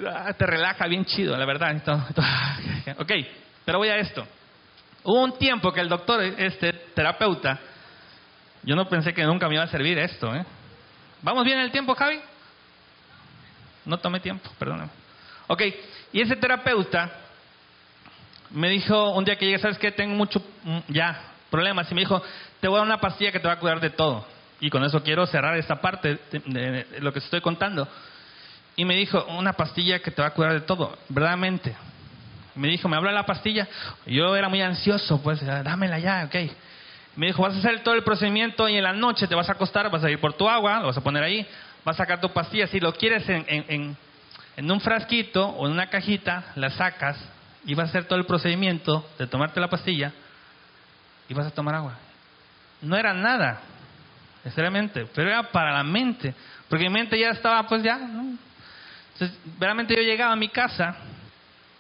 [0.08, 1.76] Ah, te, relaja bien chido, la verdad.
[3.00, 3.12] ok,
[3.66, 4.26] pero voy a esto.
[5.04, 7.60] Hubo un tiempo que el doctor, este terapeuta,
[8.64, 10.34] yo no pensé que nunca me iba a servir esto.
[10.34, 10.46] ¿eh?
[11.24, 12.22] ¿Vamos bien en el tiempo, Javi?
[13.84, 14.92] No tomé tiempo, perdóname.
[15.48, 15.64] Ok,
[16.14, 17.21] y ese terapeuta
[18.54, 19.92] me dijo un día que llegué, ¿sabes qué?
[19.92, 21.90] Tengo mucho, mm, ya, problemas.
[21.92, 22.22] Y me dijo,
[22.60, 24.26] te voy a dar una pastilla que te va a cuidar de todo.
[24.60, 27.88] Y con eso quiero cerrar esta parte de, lo que estoy contando.
[28.76, 31.76] Y me dijo, una pastilla que te va a cuidar de todo, verdaderamente.
[32.56, 33.68] Me dijo, me habla la pastilla.
[34.06, 36.52] Yo era muy ansioso, pues, dámela ya, ok.
[37.16, 39.54] Me dijo, vas a hacer todo el procedimiento y en la noche te vas a
[39.54, 41.46] acostar, vas a ir por tu agua, lo vas a poner ahí,
[41.84, 42.68] vas a sacar tu pastilla.
[42.68, 43.98] Si lo quieres en,
[44.56, 47.18] en un frasquito o en una cajita, la sacas
[47.66, 50.12] y vas a hacer todo el procedimiento de tomarte la pastilla
[51.30, 51.98] y vas a tomar agua.
[52.82, 53.62] No era nada,
[54.44, 56.34] necesariamente, pero era para la mente,
[56.68, 58.38] porque mi mente ya estaba, pues ya, ¿no?
[59.14, 60.96] Entonces, realmente yo llegaba a mi casa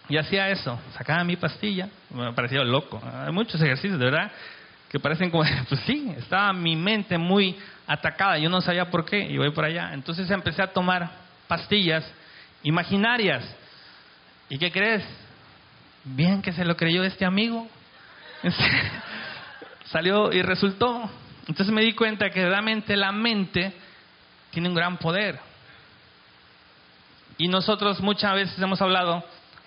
[0.08, 3.02] y hacía eso, sacaba mi pastilla, me parecía loco.
[3.04, 4.32] Hay muchos ejercicios, de verdad,
[4.90, 9.20] que parecen como, pues sí, estaba mi mente muy atacada, yo no sabía por qué,
[9.20, 9.94] y voy por allá.
[9.94, 11.10] Entonces empecé a tomar
[11.48, 12.06] pastillas
[12.64, 13.44] imaginarias.
[14.50, 15.04] ¿Y qué crees?
[16.04, 17.68] Bien que se lo creyó este amigo.
[19.86, 21.10] Salió y resultó.
[21.48, 23.74] Entonces me di cuenta que realmente la mente
[24.52, 25.40] tiene un gran poder.
[27.38, 29.24] Y nosotros muchas veces hemos hablado,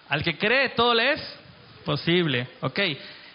[0.08, 1.38] al que cree todo le es
[1.84, 2.80] posible, ¿ok?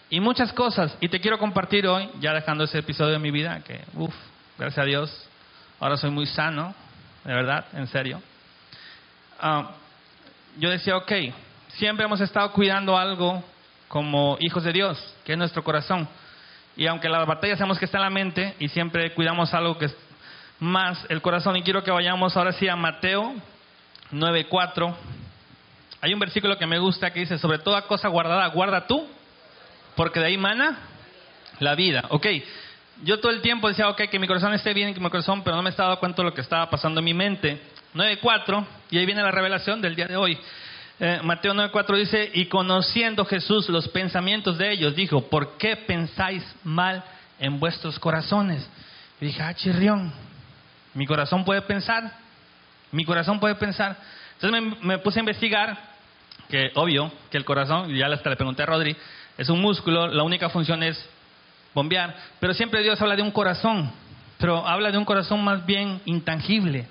[0.10, 3.62] Y muchas cosas, y te quiero compartir hoy, ya dejando ese episodio de mi vida,
[3.66, 4.16] que, uff,
[4.58, 5.30] gracias a Dios,
[5.80, 6.74] ahora soy muy sano,
[7.26, 8.22] de verdad, en serio.
[9.40, 9.72] Ah,
[10.58, 11.12] yo decía, ok,
[11.80, 13.42] siempre hemos estado cuidando algo
[13.88, 16.08] como hijos de Dios, que es nuestro corazón.
[16.76, 19.86] Y aunque la batalla sabemos que está en la mente, y siempre cuidamos algo que
[19.86, 19.96] es
[20.60, 23.34] más el corazón, y quiero que vayamos ahora sí a Mateo
[24.12, 24.94] 9.4.
[26.02, 29.08] Hay un versículo que me gusta que dice, sobre toda cosa guardada, guarda tú,
[29.96, 30.80] porque de ahí mana
[31.60, 32.04] la vida.
[32.10, 32.28] Ok,
[33.04, 35.56] yo todo el tiempo decía, ok, que mi corazón esté bien, que mi corazón, pero
[35.56, 37.62] no me estaba dando cuenta de lo que estaba pasando en mi mente.
[37.96, 40.38] 9.4, y ahí viene la revelación del día de hoy.
[41.02, 46.44] Eh, Mateo 9.4 dice, y conociendo Jesús los pensamientos de ellos, dijo, ¿por qué pensáis
[46.66, 47.02] mal
[47.40, 48.70] en vuestros corazones?
[49.22, 50.12] Y dije, ah, chirrión,
[50.94, 52.12] mi corazón puede pensar,
[52.92, 53.96] mi corazón puede pensar.
[54.42, 55.78] Entonces me, puse a investigar,
[56.50, 58.98] que obvio, que el corazón, ya hasta le pregunté a Rodri,
[59.38, 61.02] es un músculo, la única función es
[61.74, 63.90] bombear, pero siempre Dios habla de un corazón,
[64.38, 66.90] pero habla de un corazón más bien intangible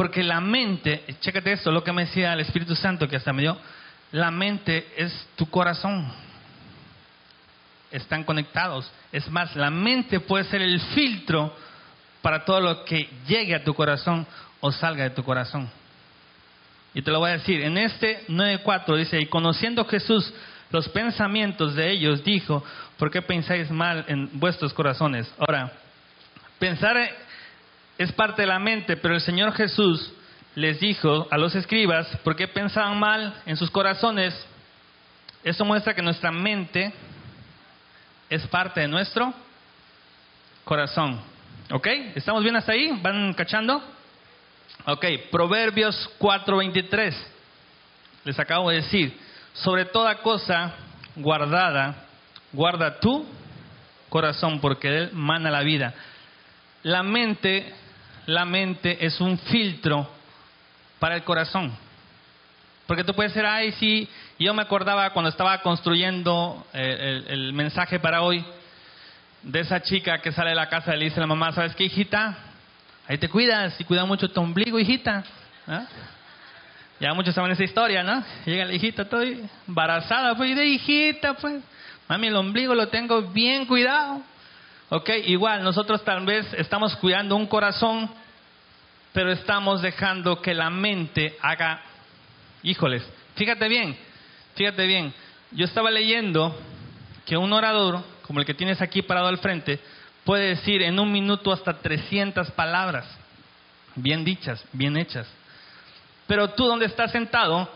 [0.00, 3.42] porque la mente, chécate esto, lo que me decía el Espíritu Santo que hasta me
[3.42, 3.58] dio,
[4.12, 6.10] la mente es tu corazón.
[7.90, 8.90] Están conectados.
[9.12, 11.54] Es más, la mente puede ser el filtro
[12.22, 14.26] para todo lo que llegue a tu corazón
[14.60, 15.70] o salga de tu corazón.
[16.94, 20.32] Y te lo voy a decir, en este 9.4 dice, y conociendo Jesús
[20.70, 22.64] los pensamientos de ellos, dijo,
[22.96, 25.30] ¿por qué pensáis mal en vuestros corazones?
[25.38, 25.70] Ahora,
[26.58, 26.96] pensar
[28.00, 30.10] es parte de la mente, pero el Señor Jesús
[30.54, 34.34] les dijo a los escribas, ¿por qué pensaban mal en sus corazones?
[35.44, 36.94] Eso muestra que nuestra mente
[38.30, 39.34] es parte de nuestro
[40.64, 41.20] corazón.
[41.70, 41.86] ¿Ok?
[42.14, 42.90] ¿Estamos bien hasta ahí?
[43.02, 43.82] ¿Van cachando?
[44.86, 47.14] Ok, Proverbios 4:23.
[48.24, 49.14] Les acabo de decir,
[49.52, 50.72] sobre toda cosa
[51.16, 52.06] guardada,
[52.50, 53.26] guarda tu
[54.08, 55.92] corazón, porque de él mana la vida.
[56.82, 57.74] La mente
[58.30, 60.08] la mente es un filtro
[61.00, 61.72] para el corazón.
[62.86, 67.98] Porque tú puedes decir, ay, sí, yo me acordaba cuando estaba construyendo eh, el, mensaje
[67.98, 68.44] para hoy
[69.42, 71.74] de esa chica que sale de la casa y le dice a la mamá, ¿sabes
[71.74, 72.36] qué, hijita?
[73.08, 75.24] Ahí te cuidas y cuida mucho tu ombligo, hijita.
[77.00, 78.22] Ya muchos saben esa historia, ¿no?
[78.44, 81.62] Llega la hijita, estoy embarazada, pues, de hijita, pues,
[82.08, 84.22] mami, el ombligo lo tengo bien cuidado.
[84.92, 88.10] Ok, igual nosotros tal vez estamos cuidando un corazón,
[89.12, 91.82] pero estamos dejando que la mente haga,
[92.62, 93.02] híjoles,
[93.34, 93.96] fíjate bien,
[94.54, 95.12] fíjate bien,
[95.52, 96.56] yo estaba leyendo
[97.26, 99.80] que un orador, como el que tienes aquí parado al frente,
[100.24, 103.06] puede decir en un minuto hasta 300 palabras,
[103.96, 105.26] bien dichas, bien hechas.
[106.26, 107.68] Pero tú donde estás sentado,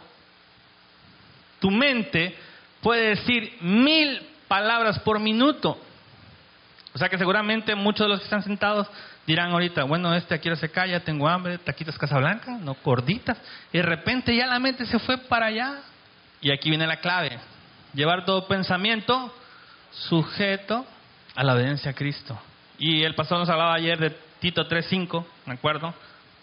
[1.59, 2.37] tu mente
[2.81, 5.79] puede decir mil palabras por minuto.
[6.95, 8.87] O sea que seguramente muchos de los que están sentados
[9.27, 13.37] dirán ahorita, bueno, este aquí se calla, tengo hambre, taquitos Casablanca, no gorditas.
[13.73, 15.81] Y de repente ya la mente se fue para allá.
[16.41, 17.41] Y aquí viene la clave.
[17.95, 19.35] Llevar todo pensamiento
[19.91, 20.87] sujeto
[21.35, 22.39] a la obediencia a Cristo.
[22.79, 25.93] Y el pastor nos hablaba ayer de Tito 3.5, ¿me acuerdo?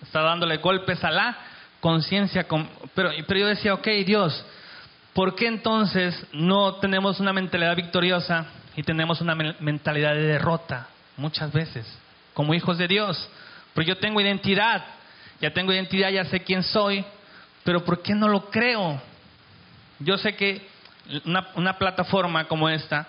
[0.01, 1.37] Está dándole golpes a la
[1.79, 2.45] conciencia.
[2.93, 4.45] Pero, pero yo decía, ok, Dios,
[5.13, 11.51] ¿por qué entonces no tenemos una mentalidad victoriosa y tenemos una mentalidad de derrota muchas
[11.51, 11.86] veces,
[12.34, 13.29] como hijos de Dios.
[13.73, 14.84] Porque yo tengo identidad,
[15.39, 17.03] ya tengo identidad, ya sé quién soy,
[17.63, 19.01] pero ¿por qué no lo creo?
[19.99, 20.67] Yo sé que
[21.25, 23.07] una, una plataforma como esta,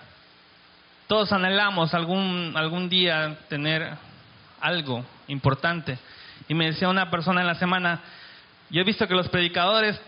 [1.07, 3.97] todos anhelamos algún, algún día tener
[4.61, 5.99] algo importante.
[6.49, 8.01] Y me decía una persona en la semana,
[8.71, 10.01] yo he visto que los predicadores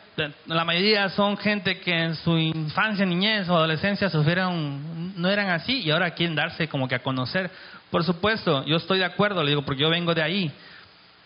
[0.47, 5.81] la mayoría son gente que en su infancia, niñez o adolescencia sufrieron, no eran así
[5.81, 7.51] y ahora quieren darse como que a conocer.
[7.91, 10.53] Por supuesto, yo estoy de acuerdo, le digo, porque yo vengo de ahí.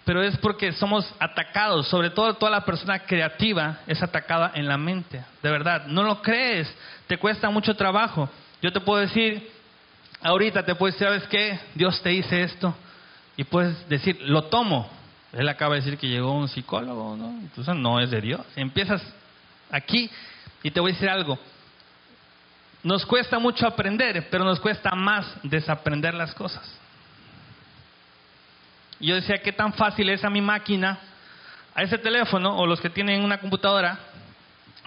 [0.04, 4.78] Pero es porque somos atacados, sobre todo toda la persona creativa es atacada en la
[4.78, 5.86] mente, de verdad.
[5.86, 6.74] No lo crees,
[7.06, 8.28] te cuesta mucho trabajo.
[8.62, 9.50] Yo te puedo decir,
[10.22, 11.60] ahorita te puedo decir, ¿sabes qué?
[11.74, 12.74] Dios te dice esto.
[13.36, 14.90] Y puedes decir, lo tomo,
[15.32, 17.28] él acaba de decir que llegó un psicólogo, ¿no?
[17.28, 18.40] Entonces no es de Dios.
[18.56, 19.02] Empiezas
[19.70, 20.10] aquí
[20.62, 21.38] y te voy a decir algo.
[22.82, 26.78] Nos cuesta mucho aprender, pero nos cuesta más desaprender las cosas.
[29.00, 30.98] Yo decía, ¿qué tan fácil es a mi máquina,
[31.74, 33.98] a ese teléfono o los que tienen una computadora,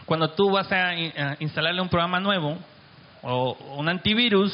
[0.05, 0.93] cuando tú vas a,
[1.39, 2.57] instalarle un programa nuevo
[3.21, 4.51] o un antivirus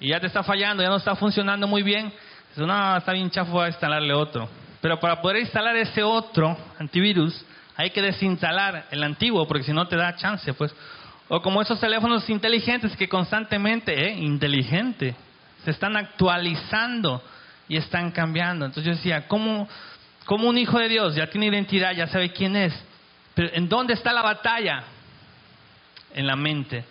[0.00, 2.12] y ya te está fallando, ya no está funcionando muy bien,
[2.56, 4.48] dices, no, está bien chafo, voy a instalarle otro.
[4.80, 7.44] Pero para poder instalar ese otro antivirus,
[7.76, 10.74] hay que desinstalar el antiguo, porque si no te da chance, pues.
[11.28, 15.14] O como esos teléfonos inteligentes que constantemente, eh, inteligente,
[15.64, 17.22] se están actualizando
[17.68, 18.64] y están cambiando.
[18.64, 19.68] Entonces yo decía, ¿cómo,
[20.24, 22.72] ¿cómo un hijo de Dios ya tiene identidad, ya sabe quién es?
[23.34, 24.84] Pero ¿en dónde está la batalla?
[26.14, 26.84] En la mente.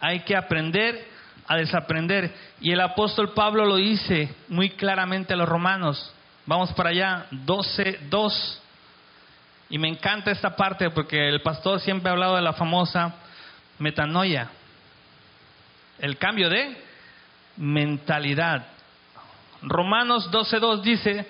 [0.00, 1.08] Hay que aprender
[1.48, 2.32] a desaprender.
[2.60, 6.14] Y el apóstol Pablo lo dice muy claramente a los romanos.
[6.46, 8.62] Vamos para allá, 12, 2.
[9.70, 13.14] Y me encanta esta parte porque el pastor siempre ha hablado de la famosa
[13.78, 14.50] metanoia.
[15.98, 16.76] El cambio de
[17.56, 18.66] mentalidad.
[19.62, 21.26] Romanos 12.2 dice,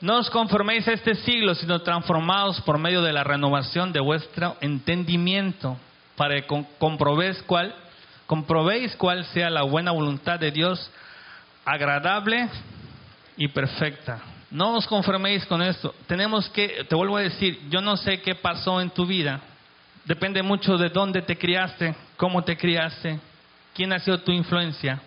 [0.00, 4.56] no os conforméis a este siglo, sino transformados por medio de la renovación de vuestro
[4.60, 5.76] entendimiento,
[6.16, 7.74] para que comprobéis cuál
[8.28, 10.90] comprobéis cuál sea la buena voluntad de Dios,
[11.64, 12.46] agradable
[13.38, 14.20] y perfecta.
[14.50, 15.94] No os conforméis con esto.
[16.06, 19.40] Tenemos que, te vuelvo a decir, yo no sé qué pasó en tu vida.
[20.04, 23.18] Depende mucho de dónde te criaste, cómo te criaste,
[23.74, 25.00] quién ha sido tu influencia.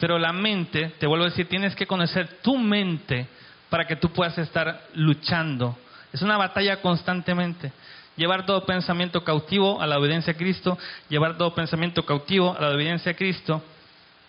[0.00, 3.28] Pero la mente, te vuelvo a decir, tienes que conocer tu mente
[3.68, 5.78] para que tú puedas estar luchando.
[6.12, 7.72] Es una batalla constantemente
[8.20, 10.76] llevar todo pensamiento cautivo a la obediencia a Cristo,
[11.08, 13.62] llevar todo pensamiento cautivo a la obediencia a Cristo.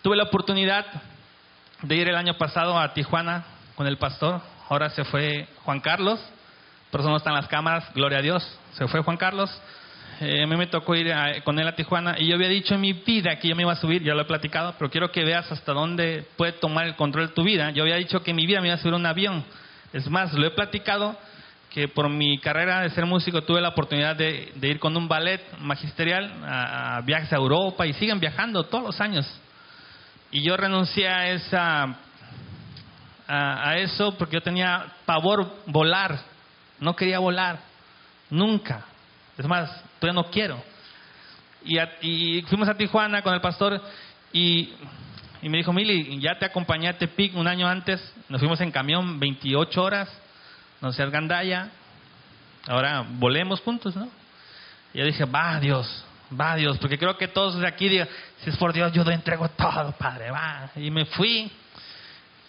[0.00, 0.86] Tuve la oportunidad
[1.82, 6.18] de ir el año pasado a Tijuana con el pastor, ahora se fue Juan Carlos,
[6.90, 9.50] por eso no están las cámaras, gloria a Dios, se fue Juan Carlos.
[10.20, 11.12] Eh, a mí me tocó ir
[11.44, 13.72] con él a Tijuana y yo había dicho en mi vida que yo me iba
[13.72, 16.96] a subir, ya lo he platicado, pero quiero que veas hasta dónde puede tomar el
[16.96, 17.70] control tu vida.
[17.72, 19.44] Yo había dicho que en mi vida me iba a subir un avión.
[19.92, 21.16] Es más, lo he platicado
[21.72, 25.40] que por mi carrera de ser músico tuve la oportunidad de, ir con un ballet
[25.58, 29.26] magisterial a, viajes a Europa y siguen viajando todos los años.
[30.30, 31.96] Y yo renuncié a, esa,
[33.26, 36.20] a, eso porque yo tenía pavor volar,
[36.78, 37.60] no quería volar,
[38.28, 38.84] nunca.
[39.38, 40.62] Es más, todavía no quiero.
[41.64, 43.80] Y, y fuimos a Tijuana con el pastor
[44.30, 44.74] y,
[45.40, 48.70] y me dijo, Mili, ya te acompañé a Tepic un año antes, nos fuimos en
[48.70, 50.21] camión 28 horas
[50.82, 51.70] no seas gandalla,
[52.66, 54.08] ahora volemos juntos, ¿no?
[54.92, 56.04] Y yo dije, va Dios,
[56.38, 59.12] va Dios, porque creo que todos de aquí digan, si es por Dios, yo te
[59.12, 60.70] entrego todo, Padre, va.
[60.76, 61.50] Y me fui.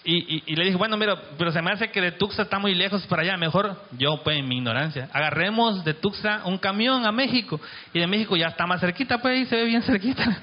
[0.05, 3.07] Y, le dije, bueno, mira, pero se me hace que de Tuxa está muy lejos
[3.07, 7.61] para allá, mejor yo, pues, en mi ignorancia, agarremos de Tuxa un camión a México,
[7.93, 10.41] y de México ya está más cerquita, pues, ahí se ve bien cerquita.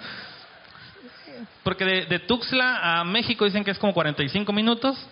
[1.62, 5.06] Porque de, de Tuxtla a México dicen que es como 45 minutos,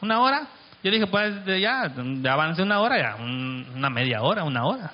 [0.00, 0.46] una hora,
[0.82, 4.92] yo dije, pues ya, de avance una hora, ya, una media hora, una hora.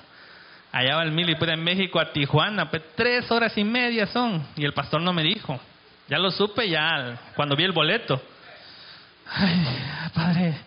[0.71, 4.07] Allá va el mil y pues en México a Tijuana, pues tres horas y media
[4.07, 4.45] son.
[4.57, 5.57] Y el pastor no me dijo.
[6.09, 8.21] Ya lo supe ya cuando vi el boleto.
[9.31, 9.65] Ay,
[10.13, 10.57] padre.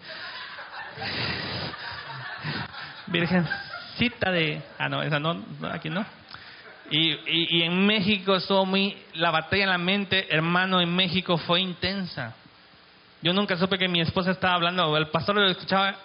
[3.06, 4.62] Virgencita de...
[4.78, 6.04] Ah, no, esa no, aquí no.
[6.90, 8.96] Y, y, en México estuvo muy...
[9.14, 12.34] La batalla en la mente, hermano, en México fue intensa.
[13.22, 15.96] Yo nunca supe que mi esposa estaba hablando, el pastor lo escuchaba,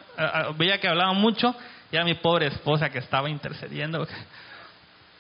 [0.58, 1.56] veía que hablaba mucho,
[1.92, 4.08] y era mi pobre esposa que estaba intercediendo.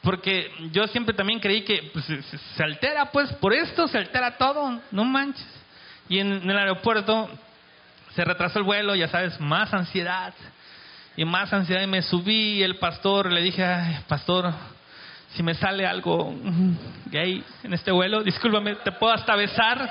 [0.02, 4.82] Porque yo siempre también creí que pues, se altera, pues por esto se altera todo,
[4.92, 5.48] no manches.
[6.10, 7.30] Y en, el aeropuerto
[8.16, 10.34] se retrasó el vuelo, ya sabes, más ansiedad.
[11.16, 14.52] Y más ansiedad, y me subí, y el pastor, le dije, Ay, pastor,
[15.36, 16.34] si me sale algo
[17.06, 19.90] gay en este vuelo, discúlpame, ¿te puedo hasta besar?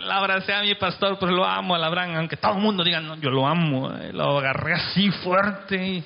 [0.00, 3.00] La abracé a mi pastor, pues lo amo a Abraham, aunque todo el mundo diga,
[3.00, 3.92] no, yo lo amo.
[3.94, 6.02] Eh, lo agarré así fuerte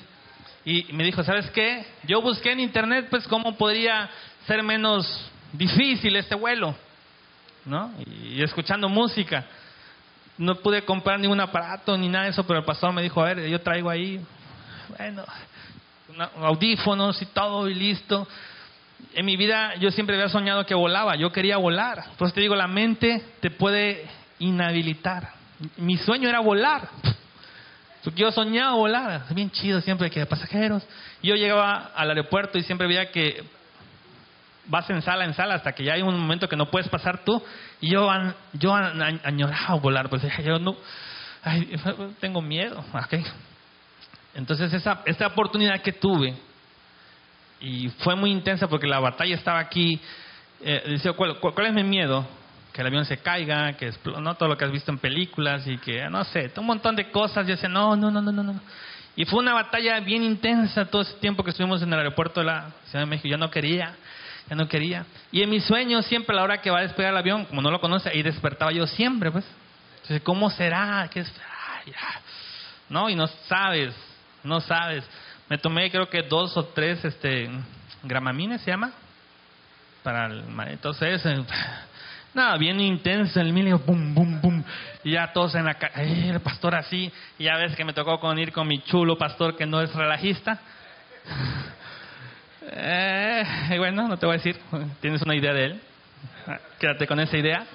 [0.65, 1.85] y, me dijo, ¿sabes qué?
[2.03, 4.09] Yo busqué en internet, pues, cómo podría
[4.47, 5.05] ser menos
[5.51, 6.75] difícil este vuelo,
[7.65, 7.91] ¿no?
[8.05, 9.45] Y, escuchando música.
[10.37, 13.33] No pude comprar ningún aparato ni nada de eso, pero el pastor me dijo, a
[13.33, 14.19] ver, yo traigo ahí,
[14.97, 15.23] bueno,
[16.41, 18.27] audífonos y todo y listo
[19.13, 22.03] en mi vida yo siempre había soñado que volaba, yo quería volar.
[22.11, 24.05] Entonces te digo, la mente te puede
[24.39, 25.31] inhabilitar.
[25.77, 26.89] Mi sueño era volar.
[28.15, 30.85] Yo soñaba volar, es bien chido siempre que pasajeros.
[31.21, 33.43] Yo llegaba al aeropuerto y siempre veía que
[34.65, 37.23] vas en sala en sala hasta que ya hay un momento que no puedes pasar
[37.23, 37.41] tú.
[37.79, 38.09] Y yo,
[38.53, 40.75] yo añoraba volar, pues yo no,
[42.19, 42.83] tengo miedo.
[44.33, 46.35] Entonces esa, esa oportunidad que tuve
[47.63, 49.99] y fue muy intensa porque la batalla estaba aquí.
[50.61, 52.27] Eh, decía, ¿cuál, es mi miedo?
[52.73, 53.89] Que el avión se caiga, que
[54.19, 57.09] no todo lo que has visto en películas y que, no sé, un montón de
[57.09, 57.47] cosas.
[57.47, 58.59] Yo decía, no, no, no, no, no.
[59.15, 62.47] Y fue una batalla bien intensa todo ese tiempo que estuvimos en el aeropuerto de
[62.47, 63.29] la Ciudad de México.
[63.29, 63.95] Ya no quería,
[64.49, 65.05] ya no quería.
[65.31, 67.61] Y en mis sueños, siempre a la hora que va a despegar el avión, como
[67.61, 69.45] no lo conoce, ahí despertaba yo siempre, pues.
[70.01, 71.07] Entonces, ¿cómo será?
[71.09, 71.33] ¿Qué es?
[72.89, 73.95] No, y no sabes,
[74.43, 75.05] no sabes.
[75.49, 77.49] Me tomé creo que dos o tres este,
[78.03, 78.91] gramamines, ¿se llama?
[80.03, 80.43] Para el...
[80.67, 81.43] Entonces, eh,
[82.33, 84.63] nada, bien intenso el milio, bum, bum, bum.
[85.03, 87.11] Y ya todos en la calle, el pastor así.
[87.39, 90.59] Ya ves que me tocó con ir con mi chulo pastor que no es relajista.
[92.75, 94.57] Eh, y bueno, no te voy a decir,
[95.01, 95.81] tienes una idea de él.
[96.79, 97.65] Quédate con esa idea.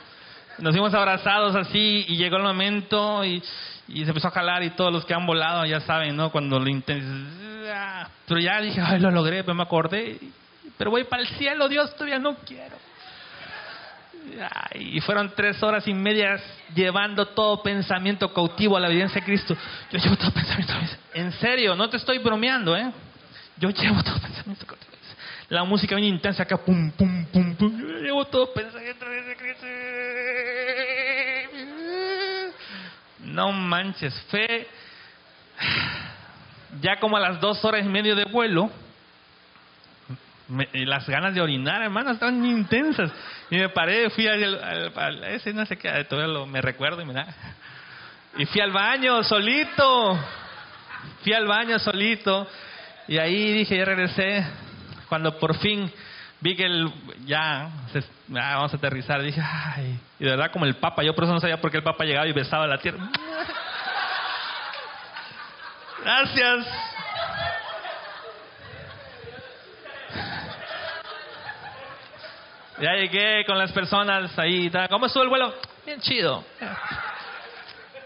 [0.58, 3.42] Nos fuimos abrazados así y llegó el momento y,
[3.86, 6.30] y se empezó a jalar y todos los que han volado ya saben, ¿no?
[6.30, 6.68] Cuando lo
[8.26, 10.18] Pero ya dije, ay, lo logré, me acordé.
[10.76, 12.76] Pero voy para el cielo, Dios, todavía no quiero.
[14.74, 16.42] Y fueron tres horas y medias
[16.74, 19.57] llevando todo pensamiento cautivo a la evidencia de Cristo.
[19.90, 20.74] Yo llevo todo pensamiento.
[21.14, 22.90] En serio, no te estoy bromeando, ¿eh?
[23.57, 24.88] Yo llevo todo pensamiento cautivo.
[25.49, 27.80] La música bien intensa acá, pum, pum, pum, pum.
[27.80, 29.66] Yo llevo todo pensamiento de Cristo.
[33.20, 34.66] No manches, fe.
[36.80, 38.70] Ya como a las dos horas y medio de vuelo,
[40.72, 43.12] las ganas de orinar, hermano, estaban intensas.
[43.50, 47.14] Y me paré, fui al, ese no sé qué, todavía lo, me recuerdo y me
[47.14, 47.26] da.
[48.36, 50.18] Y fui al baño solito.
[51.22, 52.46] Fui al baño solito.
[53.08, 54.46] Y ahí dije, ya regresé.
[55.08, 55.90] Cuando por fin
[56.40, 56.92] vi que el,
[57.24, 57.70] ya,
[58.28, 61.40] vamos a aterrizar, dije, ay, y de verdad como el Papa, yo por eso no
[61.40, 63.10] sabía por qué el Papa llegaba y besaba la tierra.
[66.09, 66.66] Gracias.
[72.80, 74.72] Ya llegué con las personas ahí.
[74.88, 75.52] ¿Cómo estuvo el vuelo?
[75.84, 76.42] Bien chido.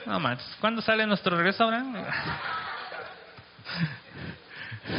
[0.04, 0.40] No más.
[0.60, 1.84] ¿Cuándo sale nuestro regreso ahora?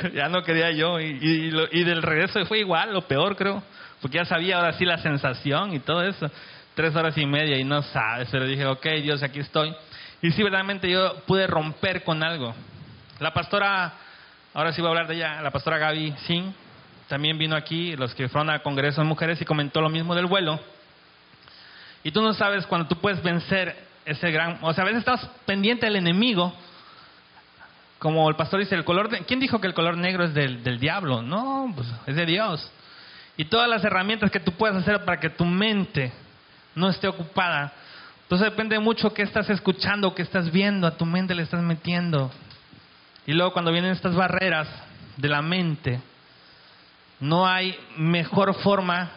[0.14, 0.98] ya no quería yo.
[1.02, 3.62] Y, y, del regreso fue igual, lo peor creo.
[4.02, 6.32] Porque ya sabía ahora sí la sensación y todo eso.
[6.74, 8.30] Tres horas y media y no sabes.
[8.32, 9.76] Pero dije, ok, Dios, aquí estoy.
[10.22, 12.56] Y sí, verdaderamente yo pude romper con algo.
[13.24, 13.94] La pastora,
[14.54, 16.54] ahora sí voy a hablar de ella, la pastora Gaby Sin,
[17.08, 20.26] también vino aquí, los que fueron a Congreso de Mujeres y comentó lo mismo del
[20.26, 20.60] vuelo.
[22.04, 24.58] Y tú no sabes cuando tú puedes vencer ese gran...
[24.62, 26.54] O sea, a veces estás pendiente del enemigo,
[27.98, 29.08] como el pastor dice, el color...
[29.08, 31.22] De, ¿Quién dijo que el color negro es del, del diablo?
[31.22, 32.70] No, pues es de Dios.
[33.38, 36.12] Y todas las herramientas que tú puedes hacer para que tu mente
[36.76, 37.72] no esté ocupada.
[38.24, 42.30] Entonces depende mucho qué estás escuchando, qué estás viendo, a tu mente le estás metiendo.
[43.26, 44.68] Y luego cuando vienen estas barreras
[45.18, 46.02] de la mente,
[47.20, 49.12] no hay mejor forma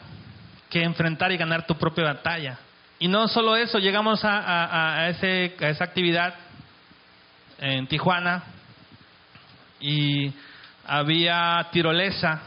[0.70, 2.58] que enfrentar y ganar tu propia batalla.
[2.98, 6.34] Y no solo eso, llegamos a, ese, a esa actividad
[7.58, 8.44] en Tijuana
[9.80, 10.32] y
[10.86, 12.40] había tirolesa.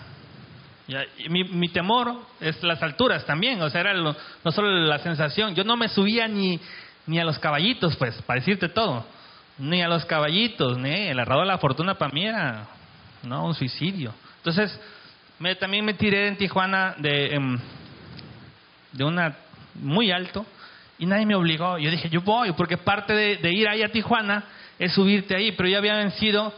[1.18, 5.54] Y mi, mi, temor es las alturas también, o sea, era no solo la sensación.
[5.54, 6.60] Yo no me subía ni,
[7.06, 9.06] ni a los caballitos, pues, para decirte todo.
[9.60, 12.66] Ni a los caballitos, ni el arrado de la fortuna para mí era
[13.24, 14.14] no, un suicidio.
[14.38, 14.80] Entonces,
[15.38, 17.60] me, también me tiré en Tijuana de, em,
[18.94, 19.36] de una
[19.76, 20.46] muy alto
[20.98, 21.78] y nadie me obligó.
[21.78, 24.44] Yo dije, yo voy, porque parte de, ir ahí a Tijuana
[24.78, 26.54] es subirte ahí, pero yo había vencido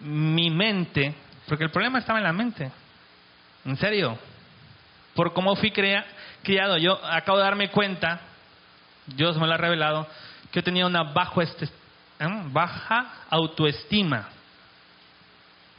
[0.00, 1.14] mi mente,
[1.46, 2.70] porque el problema estaba en la mente.
[3.64, 4.18] En serio,
[5.14, 8.20] por cómo fui criado, yo acabo de darme cuenta,
[9.06, 10.06] Dios me lo ha revelado,
[10.50, 11.42] que yo tenía una bajo
[12.18, 14.28] em, baja autoestima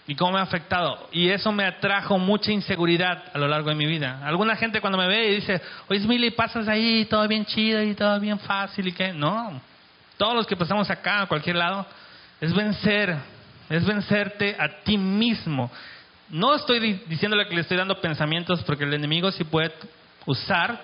[0.08, 1.10] y cómo me ha afectado.
[1.12, 4.22] Y eso me atrajo mucha inseguridad a lo largo de mi vida.
[4.24, 7.96] Alguna gente cuando me ve y dice, oye, Smiley, pasas ahí, todo bien chido y
[7.96, 9.14] todo bien fácil y qué.
[9.14, 9.60] No,
[10.18, 11.86] todos los que pasamos acá, a cualquier lado,
[12.40, 13.18] es vencer,
[13.70, 15.72] es vencerte a ti mismo.
[16.30, 19.72] No estoy diciéndole que le estoy dando pensamientos porque el enemigo sí puede
[20.26, 20.80] usar.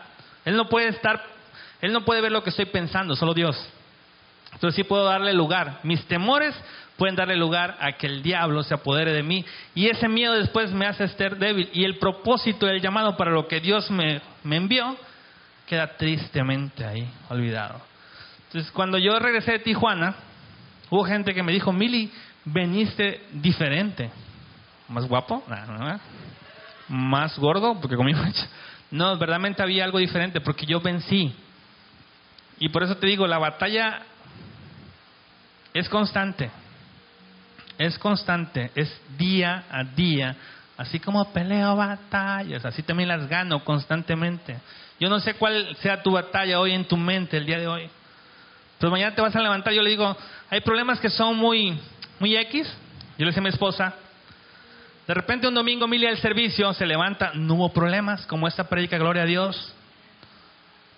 [0.45, 1.23] Él no puede estar,
[1.81, 3.55] él no puede ver lo que estoy pensando, solo Dios.
[4.53, 5.79] Entonces sí puedo darle lugar.
[5.83, 6.55] Mis temores
[6.97, 9.45] pueden darle lugar a que el diablo se apodere de mí.
[9.73, 11.69] Y ese miedo después me hace estar débil.
[11.73, 14.95] Y el propósito del llamado para lo que Dios me, me envió
[15.71, 17.79] queda tristemente ahí, olvidado.
[18.47, 20.15] Entonces, cuando yo regresé de Tijuana,
[20.89, 22.11] hubo gente que me dijo, Mili,
[22.43, 24.11] veniste diferente.
[24.89, 25.41] ¿Más guapo?
[26.89, 27.79] ¿Más gordo?
[27.79, 28.19] Porque conmigo...
[28.91, 31.33] No, verdaderamente había algo diferente porque yo vencí.
[32.59, 34.01] Y por eso te digo, la batalla
[35.73, 36.49] es constante
[37.87, 40.35] es constante, es día a día.
[40.77, 44.57] Así como peleo batallas, así también las gano constantemente.
[44.99, 47.89] Yo no sé cuál sea tu batalla hoy en tu mente, el día de hoy.
[48.79, 50.15] Pero mañana te vas a levantar, yo le digo,
[50.49, 51.79] hay problemas que son muy,
[52.19, 52.67] muy X.
[53.17, 53.93] Yo le decía a mi esposa,
[55.07, 58.97] de repente un domingo Mili al servicio se levanta, no hubo problemas, como esta predica,
[58.97, 59.73] gloria a Dios.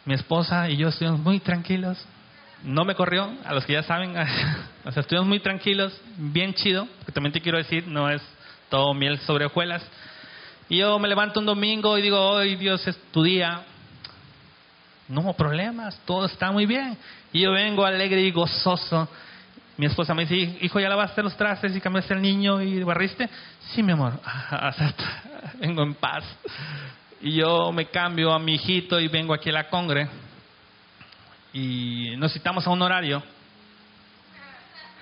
[0.05, 2.05] Mi esposa y yo estuvimos muy tranquilos.
[2.63, 4.15] No me corrió, a los que ya saben,
[4.85, 8.21] o sea, estuvimos muy tranquilos, bien chido, porque también te quiero decir, no es
[8.69, 9.83] todo miel sobre hojuelas.
[10.69, 13.63] Y yo me levanto un domingo y digo, hoy Dios es tu día.
[15.09, 16.97] No hubo problemas, todo está muy bien.
[17.33, 19.09] Y yo vengo alegre y gozoso.
[19.75, 23.29] Mi esposa me dice, hijo, ¿ya lavaste los trastes y cambiaste el niño y barriste?
[23.73, 24.13] Sí, mi amor,
[25.59, 26.23] vengo en paz.
[27.21, 30.07] Y yo me cambio a mi hijito y vengo aquí a la congre.
[31.53, 33.21] Y nos citamos a un horario,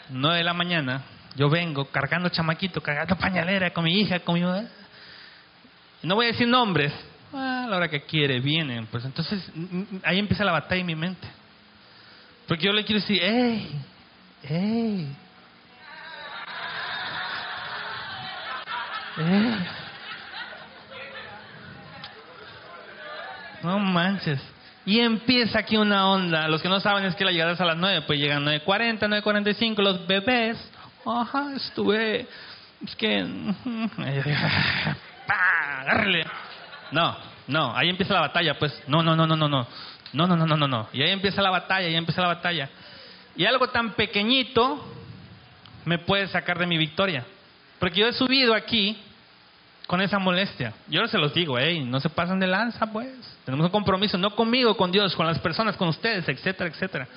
[0.10, 1.02] 9 de la mañana.
[1.38, 6.48] Yo vengo cargando chamaquito, cargando pañalera con mi hija, con mi No voy a decir
[6.48, 6.92] nombres.
[7.34, 8.86] a la hora que quiere, vienen.
[8.88, 9.42] Pues entonces
[10.04, 11.26] ahí empieza la batalla en mi mente.
[12.48, 13.82] Porque yo le quiero decir, hey,
[14.44, 15.16] hey.
[19.16, 19.68] hey.
[23.64, 24.42] No manches.
[24.86, 26.48] Y empieza aquí una onda.
[26.48, 29.00] Los que no saben es que la llegada es a las 9, pues llegan 9.40,
[29.24, 30.58] 9.45 los bebés.
[31.06, 32.28] Ajá, estuve.
[32.84, 33.20] Es que.
[35.28, 36.26] Agárrele.
[36.92, 37.16] No,
[37.48, 38.84] no, ahí empieza la batalla, pues.
[38.88, 39.68] No, no, no, no, no, no.
[40.14, 40.90] No, no, no, no, no, no.
[40.92, 42.70] Y ahí empieza la batalla, ahí empieza la batalla.
[43.36, 44.84] Y algo tan pequeñito
[45.86, 47.26] me puede sacar de mi victoria.
[47.80, 48.98] Porque yo he subido aquí
[49.92, 50.72] con esa molestia.
[50.88, 53.10] Yo se los digo, hey, no se pasen de lanza, pues.
[53.44, 57.10] Tenemos un compromiso, no conmigo, con Dios, con las personas, con ustedes, etcétera, etcétera.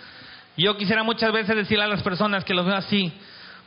[0.57, 3.13] Yo quisiera muchas veces decirle a las personas que los veo así,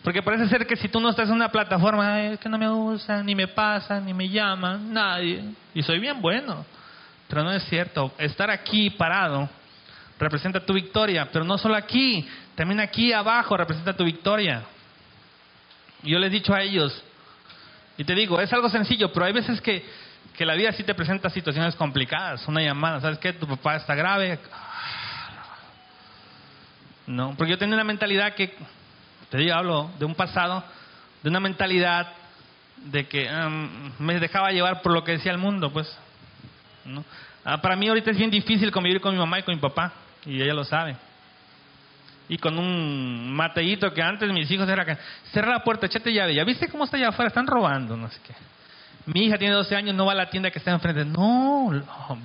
[0.04, 2.70] porque parece ser que si tú no estás en una plataforma, es que no me
[2.70, 5.42] usan, ni me pasan, ni me llaman, nadie.
[5.74, 6.66] Y soy bien bueno.
[7.30, 8.12] Pero no es cierto.
[8.18, 9.48] Estar aquí parado
[10.20, 11.30] representa tu victoria.
[11.32, 14.64] Pero no solo aquí, también aquí abajo representa tu victoria.
[16.04, 17.06] Yo les he dicho a ellos,
[17.98, 19.84] y te digo, es algo sencillo, pero hay veces que,
[20.36, 22.48] que la vida sí te presenta situaciones complicadas.
[22.48, 23.34] Una llamada, ¿sabes qué?
[23.34, 24.40] Tu papá está grave.
[27.08, 28.54] No, porque yo tenía una mentalidad que
[29.30, 30.64] te digo, hablo de un pasado,
[31.24, 32.08] de una mentalidad
[32.78, 35.98] de que um, me dejaba llevar por lo que decía el mundo, pues.
[36.86, 37.04] ¿no?
[37.44, 39.94] Ah, para mí ahorita es bien difícil convivir con mi mamá y con mi papá,
[40.26, 40.96] y ella lo sabe.
[42.30, 44.98] Y con un mateíto que antes mis hijos era que
[45.32, 48.20] cerra la puerta, échate llave, ya viste cómo está allá afuera, están robando, no sé
[48.26, 48.34] qué.
[49.06, 51.06] Mi hija tiene 12 años, no va a la tienda que está enfrente.
[51.06, 51.72] No,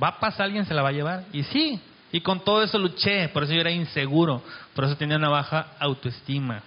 [0.03, 1.25] va a pasar alguien, se la va a llevar.
[1.33, 1.81] Y sí,
[2.11, 4.43] y con todo eso luché, por eso yo era inseguro,
[4.75, 6.63] por eso tenía una baja autoestima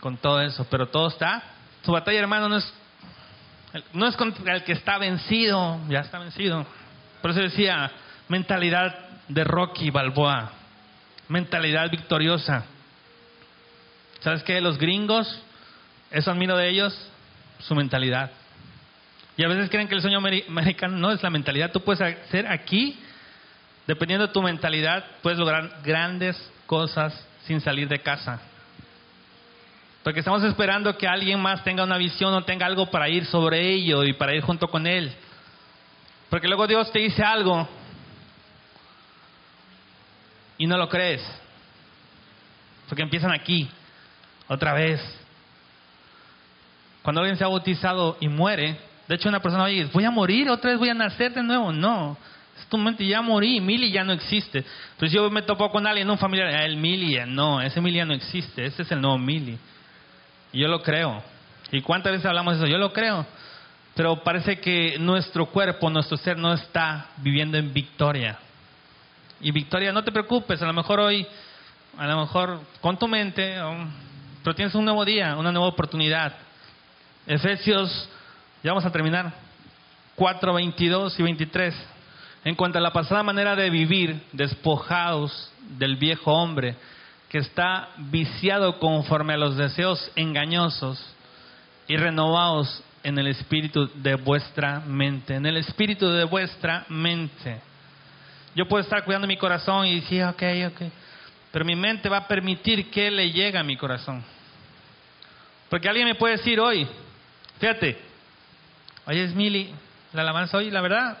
[0.00, 1.42] con todo eso, pero todo está.
[1.82, 2.74] Su batalla, hermano, no es,
[3.94, 6.66] no es contra el que está vencido, ya está vencido.
[7.22, 7.90] Por eso decía,
[8.28, 8.94] mentalidad
[9.28, 10.52] de Rocky Balboa,
[11.28, 12.64] mentalidad victoriosa.
[14.20, 14.60] ¿Sabes qué?
[14.60, 15.42] Los gringos,
[16.10, 17.10] eso admiro de ellos,
[17.60, 18.30] su mentalidad.
[19.36, 21.70] Y a veces creen que el sueño americano no es la mentalidad.
[21.70, 22.98] Tú puedes hacer aquí,
[23.86, 27.14] dependiendo de tu mentalidad, puedes lograr grandes cosas
[27.44, 28.40] sin salir de casa.
[30.02, 33.72] Porque estamos esperando que alguien más tenga una visión o tenga algo para ir sobre
[33.72, 35.12] ello y para ir junto con él.
[36.30, 37.68] Porque luego Dios te dice algo
[40.58, 41.22] y no lo crees.
[42.88, 43.68] Porque empiezan aquí,
[44.48, 45.00] otra vez.
[47.02, 50.50] Cuando alguien se ha bautizado y muere, de hecho una persona dice, voy a morir,
[50.50, 51.72] otra vez voy a nacer de nuevo.
[51.72, 52.16] No,
[52.58, 54.64] es tu mente, ya morí, Mili ya no existe.
[54.92, 58.04] Entonces yo me topo con alguien, un familiar, ah, el Mili, no, ese Mili ya
[58.04, 59.58] no existe, ese es el nuevo Mili.
[60.52, 61.22] Y yo lo creo.
[61.70, 62.70] ¿Y cuántas veces hablamos de eso?
[62.70, 63.26] Yo lo creo.
[63.94, 68.38] Pero parece que nuestro cuerpo, nuestro ser no está viviendo en victoria.
[69.40, 71.26] Y victoria, no te preocupes, a lo mejor hoy,
[71.96, 73.56] a lo mejor con tu mente,
[74.42, 76.34] pero tienes un nuevo día, una nueva oportunidad.
[77.26, 78.08] Efesios,
[78.62, 79.32] ya vamos a terminar,
[80.16, 81.74] 4, 22 y 23.
[82.44, 86.76] En cuanto a la pasada manera de vivir, despojados del viejo hombre,
[87.28, 90.98] que está viciado conforme a los deseos engañosos
[91.86, 97.60] y renovados en el espíritu de vuestra mente, en el espíritu de vuestra mente.
[98.58, 100.90] Yo puedo estar cuidando mi corazón y decir, ok, ok,
[101.52, 104.24] pero mi mente va a permitir que le llegue a mi corazón.
[105.68, 106.84] Porque alguien me puede decir hoy,
[107.60, 107.96] fíjate,
[109.06, 109.72] oye, Smiley,
[110.12, 111.18] la alabanza hoy, la verdad,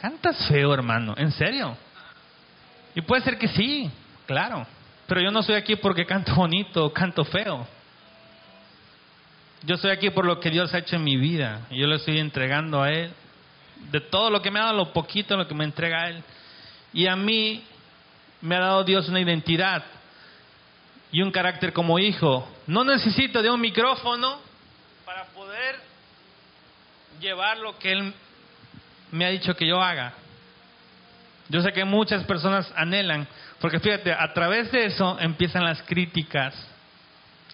[0.00, 1.76] cantas feo, hermano, en serio.
[2.94, 3.90] Y puede ser que sí,
[4.24, 4.66] Claro,
[5.06, 7.66] pero yo no estoy aquí porque canto bonito o canto feo.
[9.64, 11.66] Yo estoy aquí por lo que Dios ha hecho en mi vida.
[11.68, 13.12] Y yo le estoy entregando a Él.
[13.90, 16.22] De todo lo que me ha dado, lo poquito, lo que me entrega Él.
[16.92, 17.64] Y a mí
[18.40, 19.84] me ha dado Dios una identidad
[21.10, 24.38] y un carácter como hijo No necesito de un micrófono
[25.04, 25.76] para poder
[27.20, 28.12] llevar lo que Él
[29.12, 30.12] me ha dicho que yo haga.
[31.48, 33.28] Yo sé que muchas personas anhelan,
[33.60, 36.54] porque fíjate, a través de eso empiezan las críticas,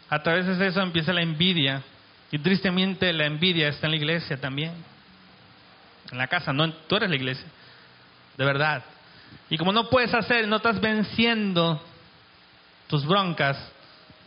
[0.09, 1.83] a través de eso empieza la envidia,
[2.31, 4.73] y tristemente la envidia está en la iglesia también,
[6.11, 7.47] en la casa, no, tú eres la iglesia,
[8.37, 8.83] de verdad.
[9.49, 11.83] Y como no puedes hacer, no estás venciendo
[12.89, 13.57] tus broncas,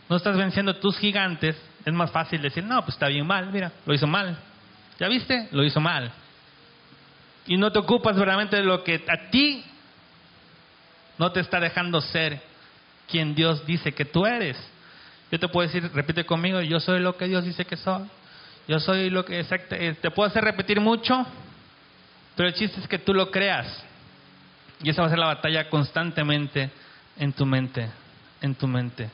[0.08, 3.72] no estás venciendo tus gigantes, es más fácil decir, no, pues está bien mal, mira,
[3.84, 4.36] lo hizo mal.
[4.98, 5.48] ¿Ya viste?
[5.50, 6.12] Lo hizo mal.
[7.46, 9.64] Y no te ocupas verdaderamente de lo que a ti
[11.18, 12.40] no te está dejando ser
[13.08, 14.56] quien Dios dice que tú eres.
[15.30, 18.04] Yo te puedo decir, repite conmigo, yo soy lo que Dios dice que soy.
[18.66, 21.26] Yo soy lo que eh, te puedo hacer repetir mucho,
[22.36, 23.84] pero el chiste es que tú lo creas.
[24.82, 26.70] Y esa va a ser la batalla constantemente
[27.16, 27.88] en tu mente,
[28.40, 29.10] en tu mente.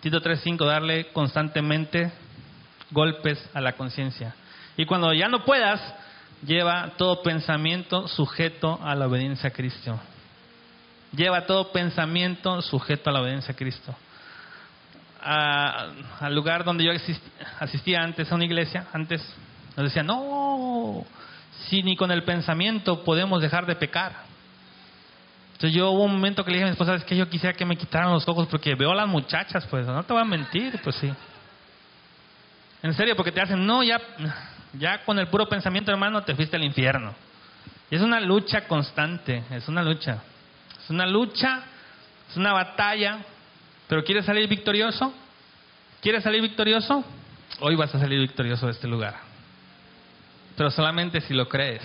[0.00, 2.10] Tito 3.5, darle constantemente
[2.90, 4.34] golpes a la conciencia.
[4.76, 5.80] Y cuando ya no puedas,
[6.44, 10.00] lleva todo pensamiento sujeto a la obediencia a Cristo.
[11.14, 13.94] Lleva todo pensamiento sujeto a la obediencia a Cristo.
[15.20, 16.90] al lugar donde yo
[17.60, 19.22] asistía antes a una iglesia, antes
[19.76, 21.06] nos decían, no,
[21.68, 24.12] si ni con el pensamiento podemos dejar de pecar.
[25.52, 27.56] Entonces yo hubo un momento que le dije a mi esposa, es que yo quisiera
[27.56, 30.24] que me quitaran los ojos porque veo a las muchachas, pues no te voy a
[30.24, 31.12] mentir, pues sí.
[32.82, 34.00] En serio, porque te hacen, no, ya,
[34.72, 37.14] ya con el puro pensamiento, hermano, te fuiste al infierno.
[37.90, 40.22] Y es una lucha constante, es una lucha.
[40.82, 41.62] Es una lucha,
[42.28, 43.18] es una batalla,
[43.86, 45.14] pero ¿quieres salir victorioso?
[46.00, 47.04] ¿Quieres salir victorioso?
[47.60, 49.31] Hoy vas a salir victorioso de este lugar.
[50.56, 51.82] Pero solamente si lo crees.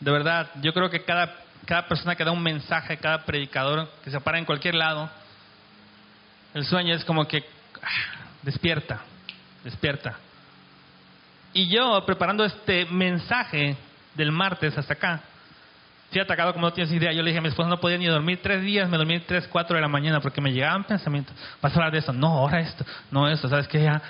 [0.00, 1.34] De verdad, yo creo que cada,
[1.66, 5.10] cada persona que da un mensaje, cada predicador que se para en cualquier lado,
[6.54, 7.44] el sueño es como que
[7.82, 9.00] ah, despierta,
[9.64, 10.16] despierta.
[11.52, 13.76] Y yo, preparando este mensaje
[14.14, 15.20] del martes hasta acá,
[16.10, 17.12] fui atacado como no tienes idea.
[17.12, 19.48] Yo le dije a mi esposa, no podía ni dormir tres días, me dormí tres,
[19.48, 21.34] cuatro de la mañana porque me llegaban pensamientos.
[21.60, 23.82] Vas a hablar de eso, no, ahora esto, no esto, ¿sabes qué?
[23.82, 24.00] Ya,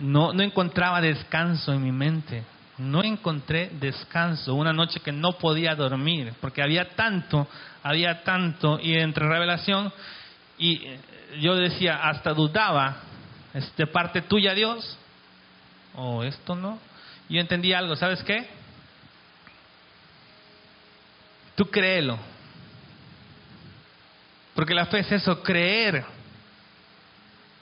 [0.00, 2.44] no, no encontraba descanso en mi mente.
[2.78, 4.54] No encontré descanso.
[4.54, 7.46] Una noche que no podía dormir porque había tanto,
[7.82, 8.80] había tanto.
[8.80, 9.92] Y entre revelación,
[10.58, 10.80] y
[11.40, 12.96] yo decía, hasta dudaba,
[13.54, 14.98] ¿es de parte tuya, Dios?
[15.94, 16.78] o esto no.
[17.28, 18.46] Yo entendí algo, ¿sabes qué?
[21.54, 22.18] Tú créelo.
[24.54, 26.04] Porque la fe es eso, creer.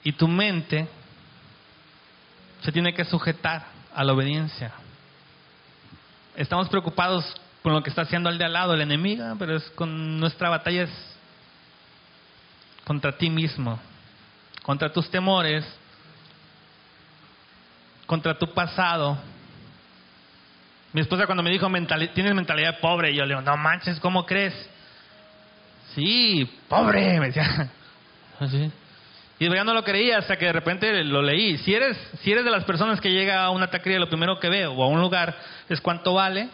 [0.05, 0.89] Y tu mente
[2.63, 4.73] se tiene que sujetar a la obediencia.
[6.37, 7.25] Estamos preocupados
[7.63, 10.49] con lo que está haciendo el de al lado, el enemigo, pero es con nuestra
[10.49, 10.91] batalla es
[12.85, 13.79] contra ti mismo,
[14.63, 15.65] contra tus temores,
[18.07, 19.19] contra tu pasado.
[20.93, 21.69] Mi esposa cuando me dijo,
[22.15, 24.55] tienes mentalidad pobre, yo le digo, no manches, ¿cómo crees?
[25.95, 27.71] Sí, pobre, me decía.
[28.41, 28.73] Así.
[29.41, 31.59] Y ya no lo creía hasta que de repente lo leí.
[31.59, 34.49] Si eres, si eres de las personas que llega a una taquería, lo primero que
[34.49, 35.37] veo, o a un lugar,
[35.69, 36.49] es cuánto vale.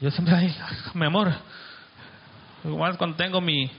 [0.00, 0.56] Yo siempre, ay,
[0.94, 1.32] mi amor,
[2.64, 3.70] igual cuando tengo mi,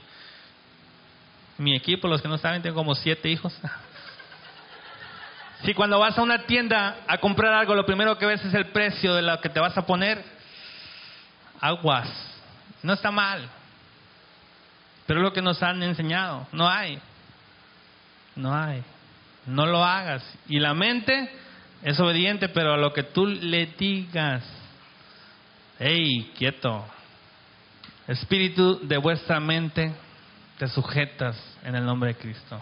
[1.56, 3.58] mi equipo, los que no saben, tengo como siete hijos.
[5.62, 8.66] Si cuando vas a una tienda a comprar algo, lo primero que ves es el
[8.66, 10.22] precio de lo que te vas a poner,
[11.58, 12.08] aguas.
[12.82, 13.48] No está mal.
[15.06, 16.46] Pero es lo que nos han enseñado.
[16.52, 17.00] No hay.
[18.36, 18.82] No hay.
[19.46, 20.22] No lo hagas.
[20.48, 21.30] Y la mente
[21.82, 24.42] es obediente, pero a lo que tú le digas.
[25.78, 26.84] ¡Ey, quieto!
[28.06, 29.92] Espíritu de vuestra mente,
[30.58, 32.60] te sujetas en el nombre de Cristo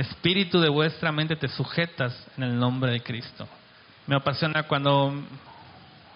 [0.00, 3.46] espíritu de vuestra mente te sujetas en el nombre de Cristo.
[4.06, 5.12] Me apasiona cuando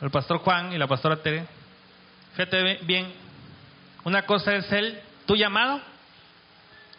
[0.00, 1.46] el pastor Juan y la pastora Tere,
[2.32, 3.12] fíjate bien,
[4.04, 5.80] una cosa es el, tu llamado,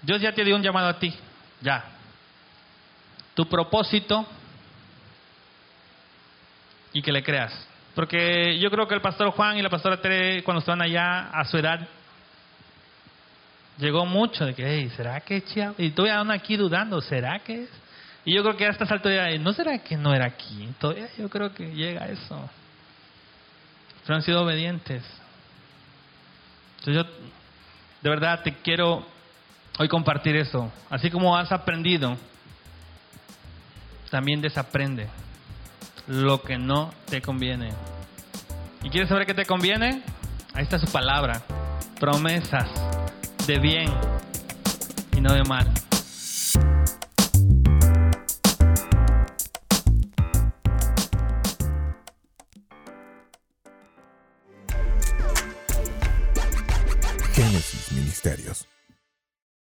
[0.06, 1.14] Dios ya te dio un llamado a ti,
[1.62, 1.84] ya.
[3.34, 4.26] Tu propósito
[6.93, 7.68] y que le creas.
[7.95, 11.43] Porque yo creo que el pastor Juan y la pastora Tere, cuando estaban allá a
[11.45, 11.88] su edad,
[13.78, 15.43] llegó mucho de que, hey, ¿será que
[15.80, 17.70] Y todavía aún aquí dudando, ¿será que es?
[18.26, 20.70] Y yo creo que a estas alturas, ¿no será que no era aquí?
[20.80, 22.49] Todavía yo creo que llega eso.
[24.03, 25.03] Pero han sido obedientes.
[26.80, 27.28] Entonces yo,
[28.01, 29.14] de verdad, te quiero
[29.78, 30.71] hoy compartir eso.
[30.89, 32.17] Así como has aprendido,
[34.09, 35.07] también desaprende
[36.07, 37.69] lo que no te conviene.
[38.84, 40.01] ¿Y quieres saber qué te conviene?
[40.53, 41.41] Ahí está su palabra.
[41.99, 42.69] Promesas
[43.47, 43.91] de bien.
[45.15, 45.65] y no de mal.
[57.34, 58.67] Génesis Ministerios.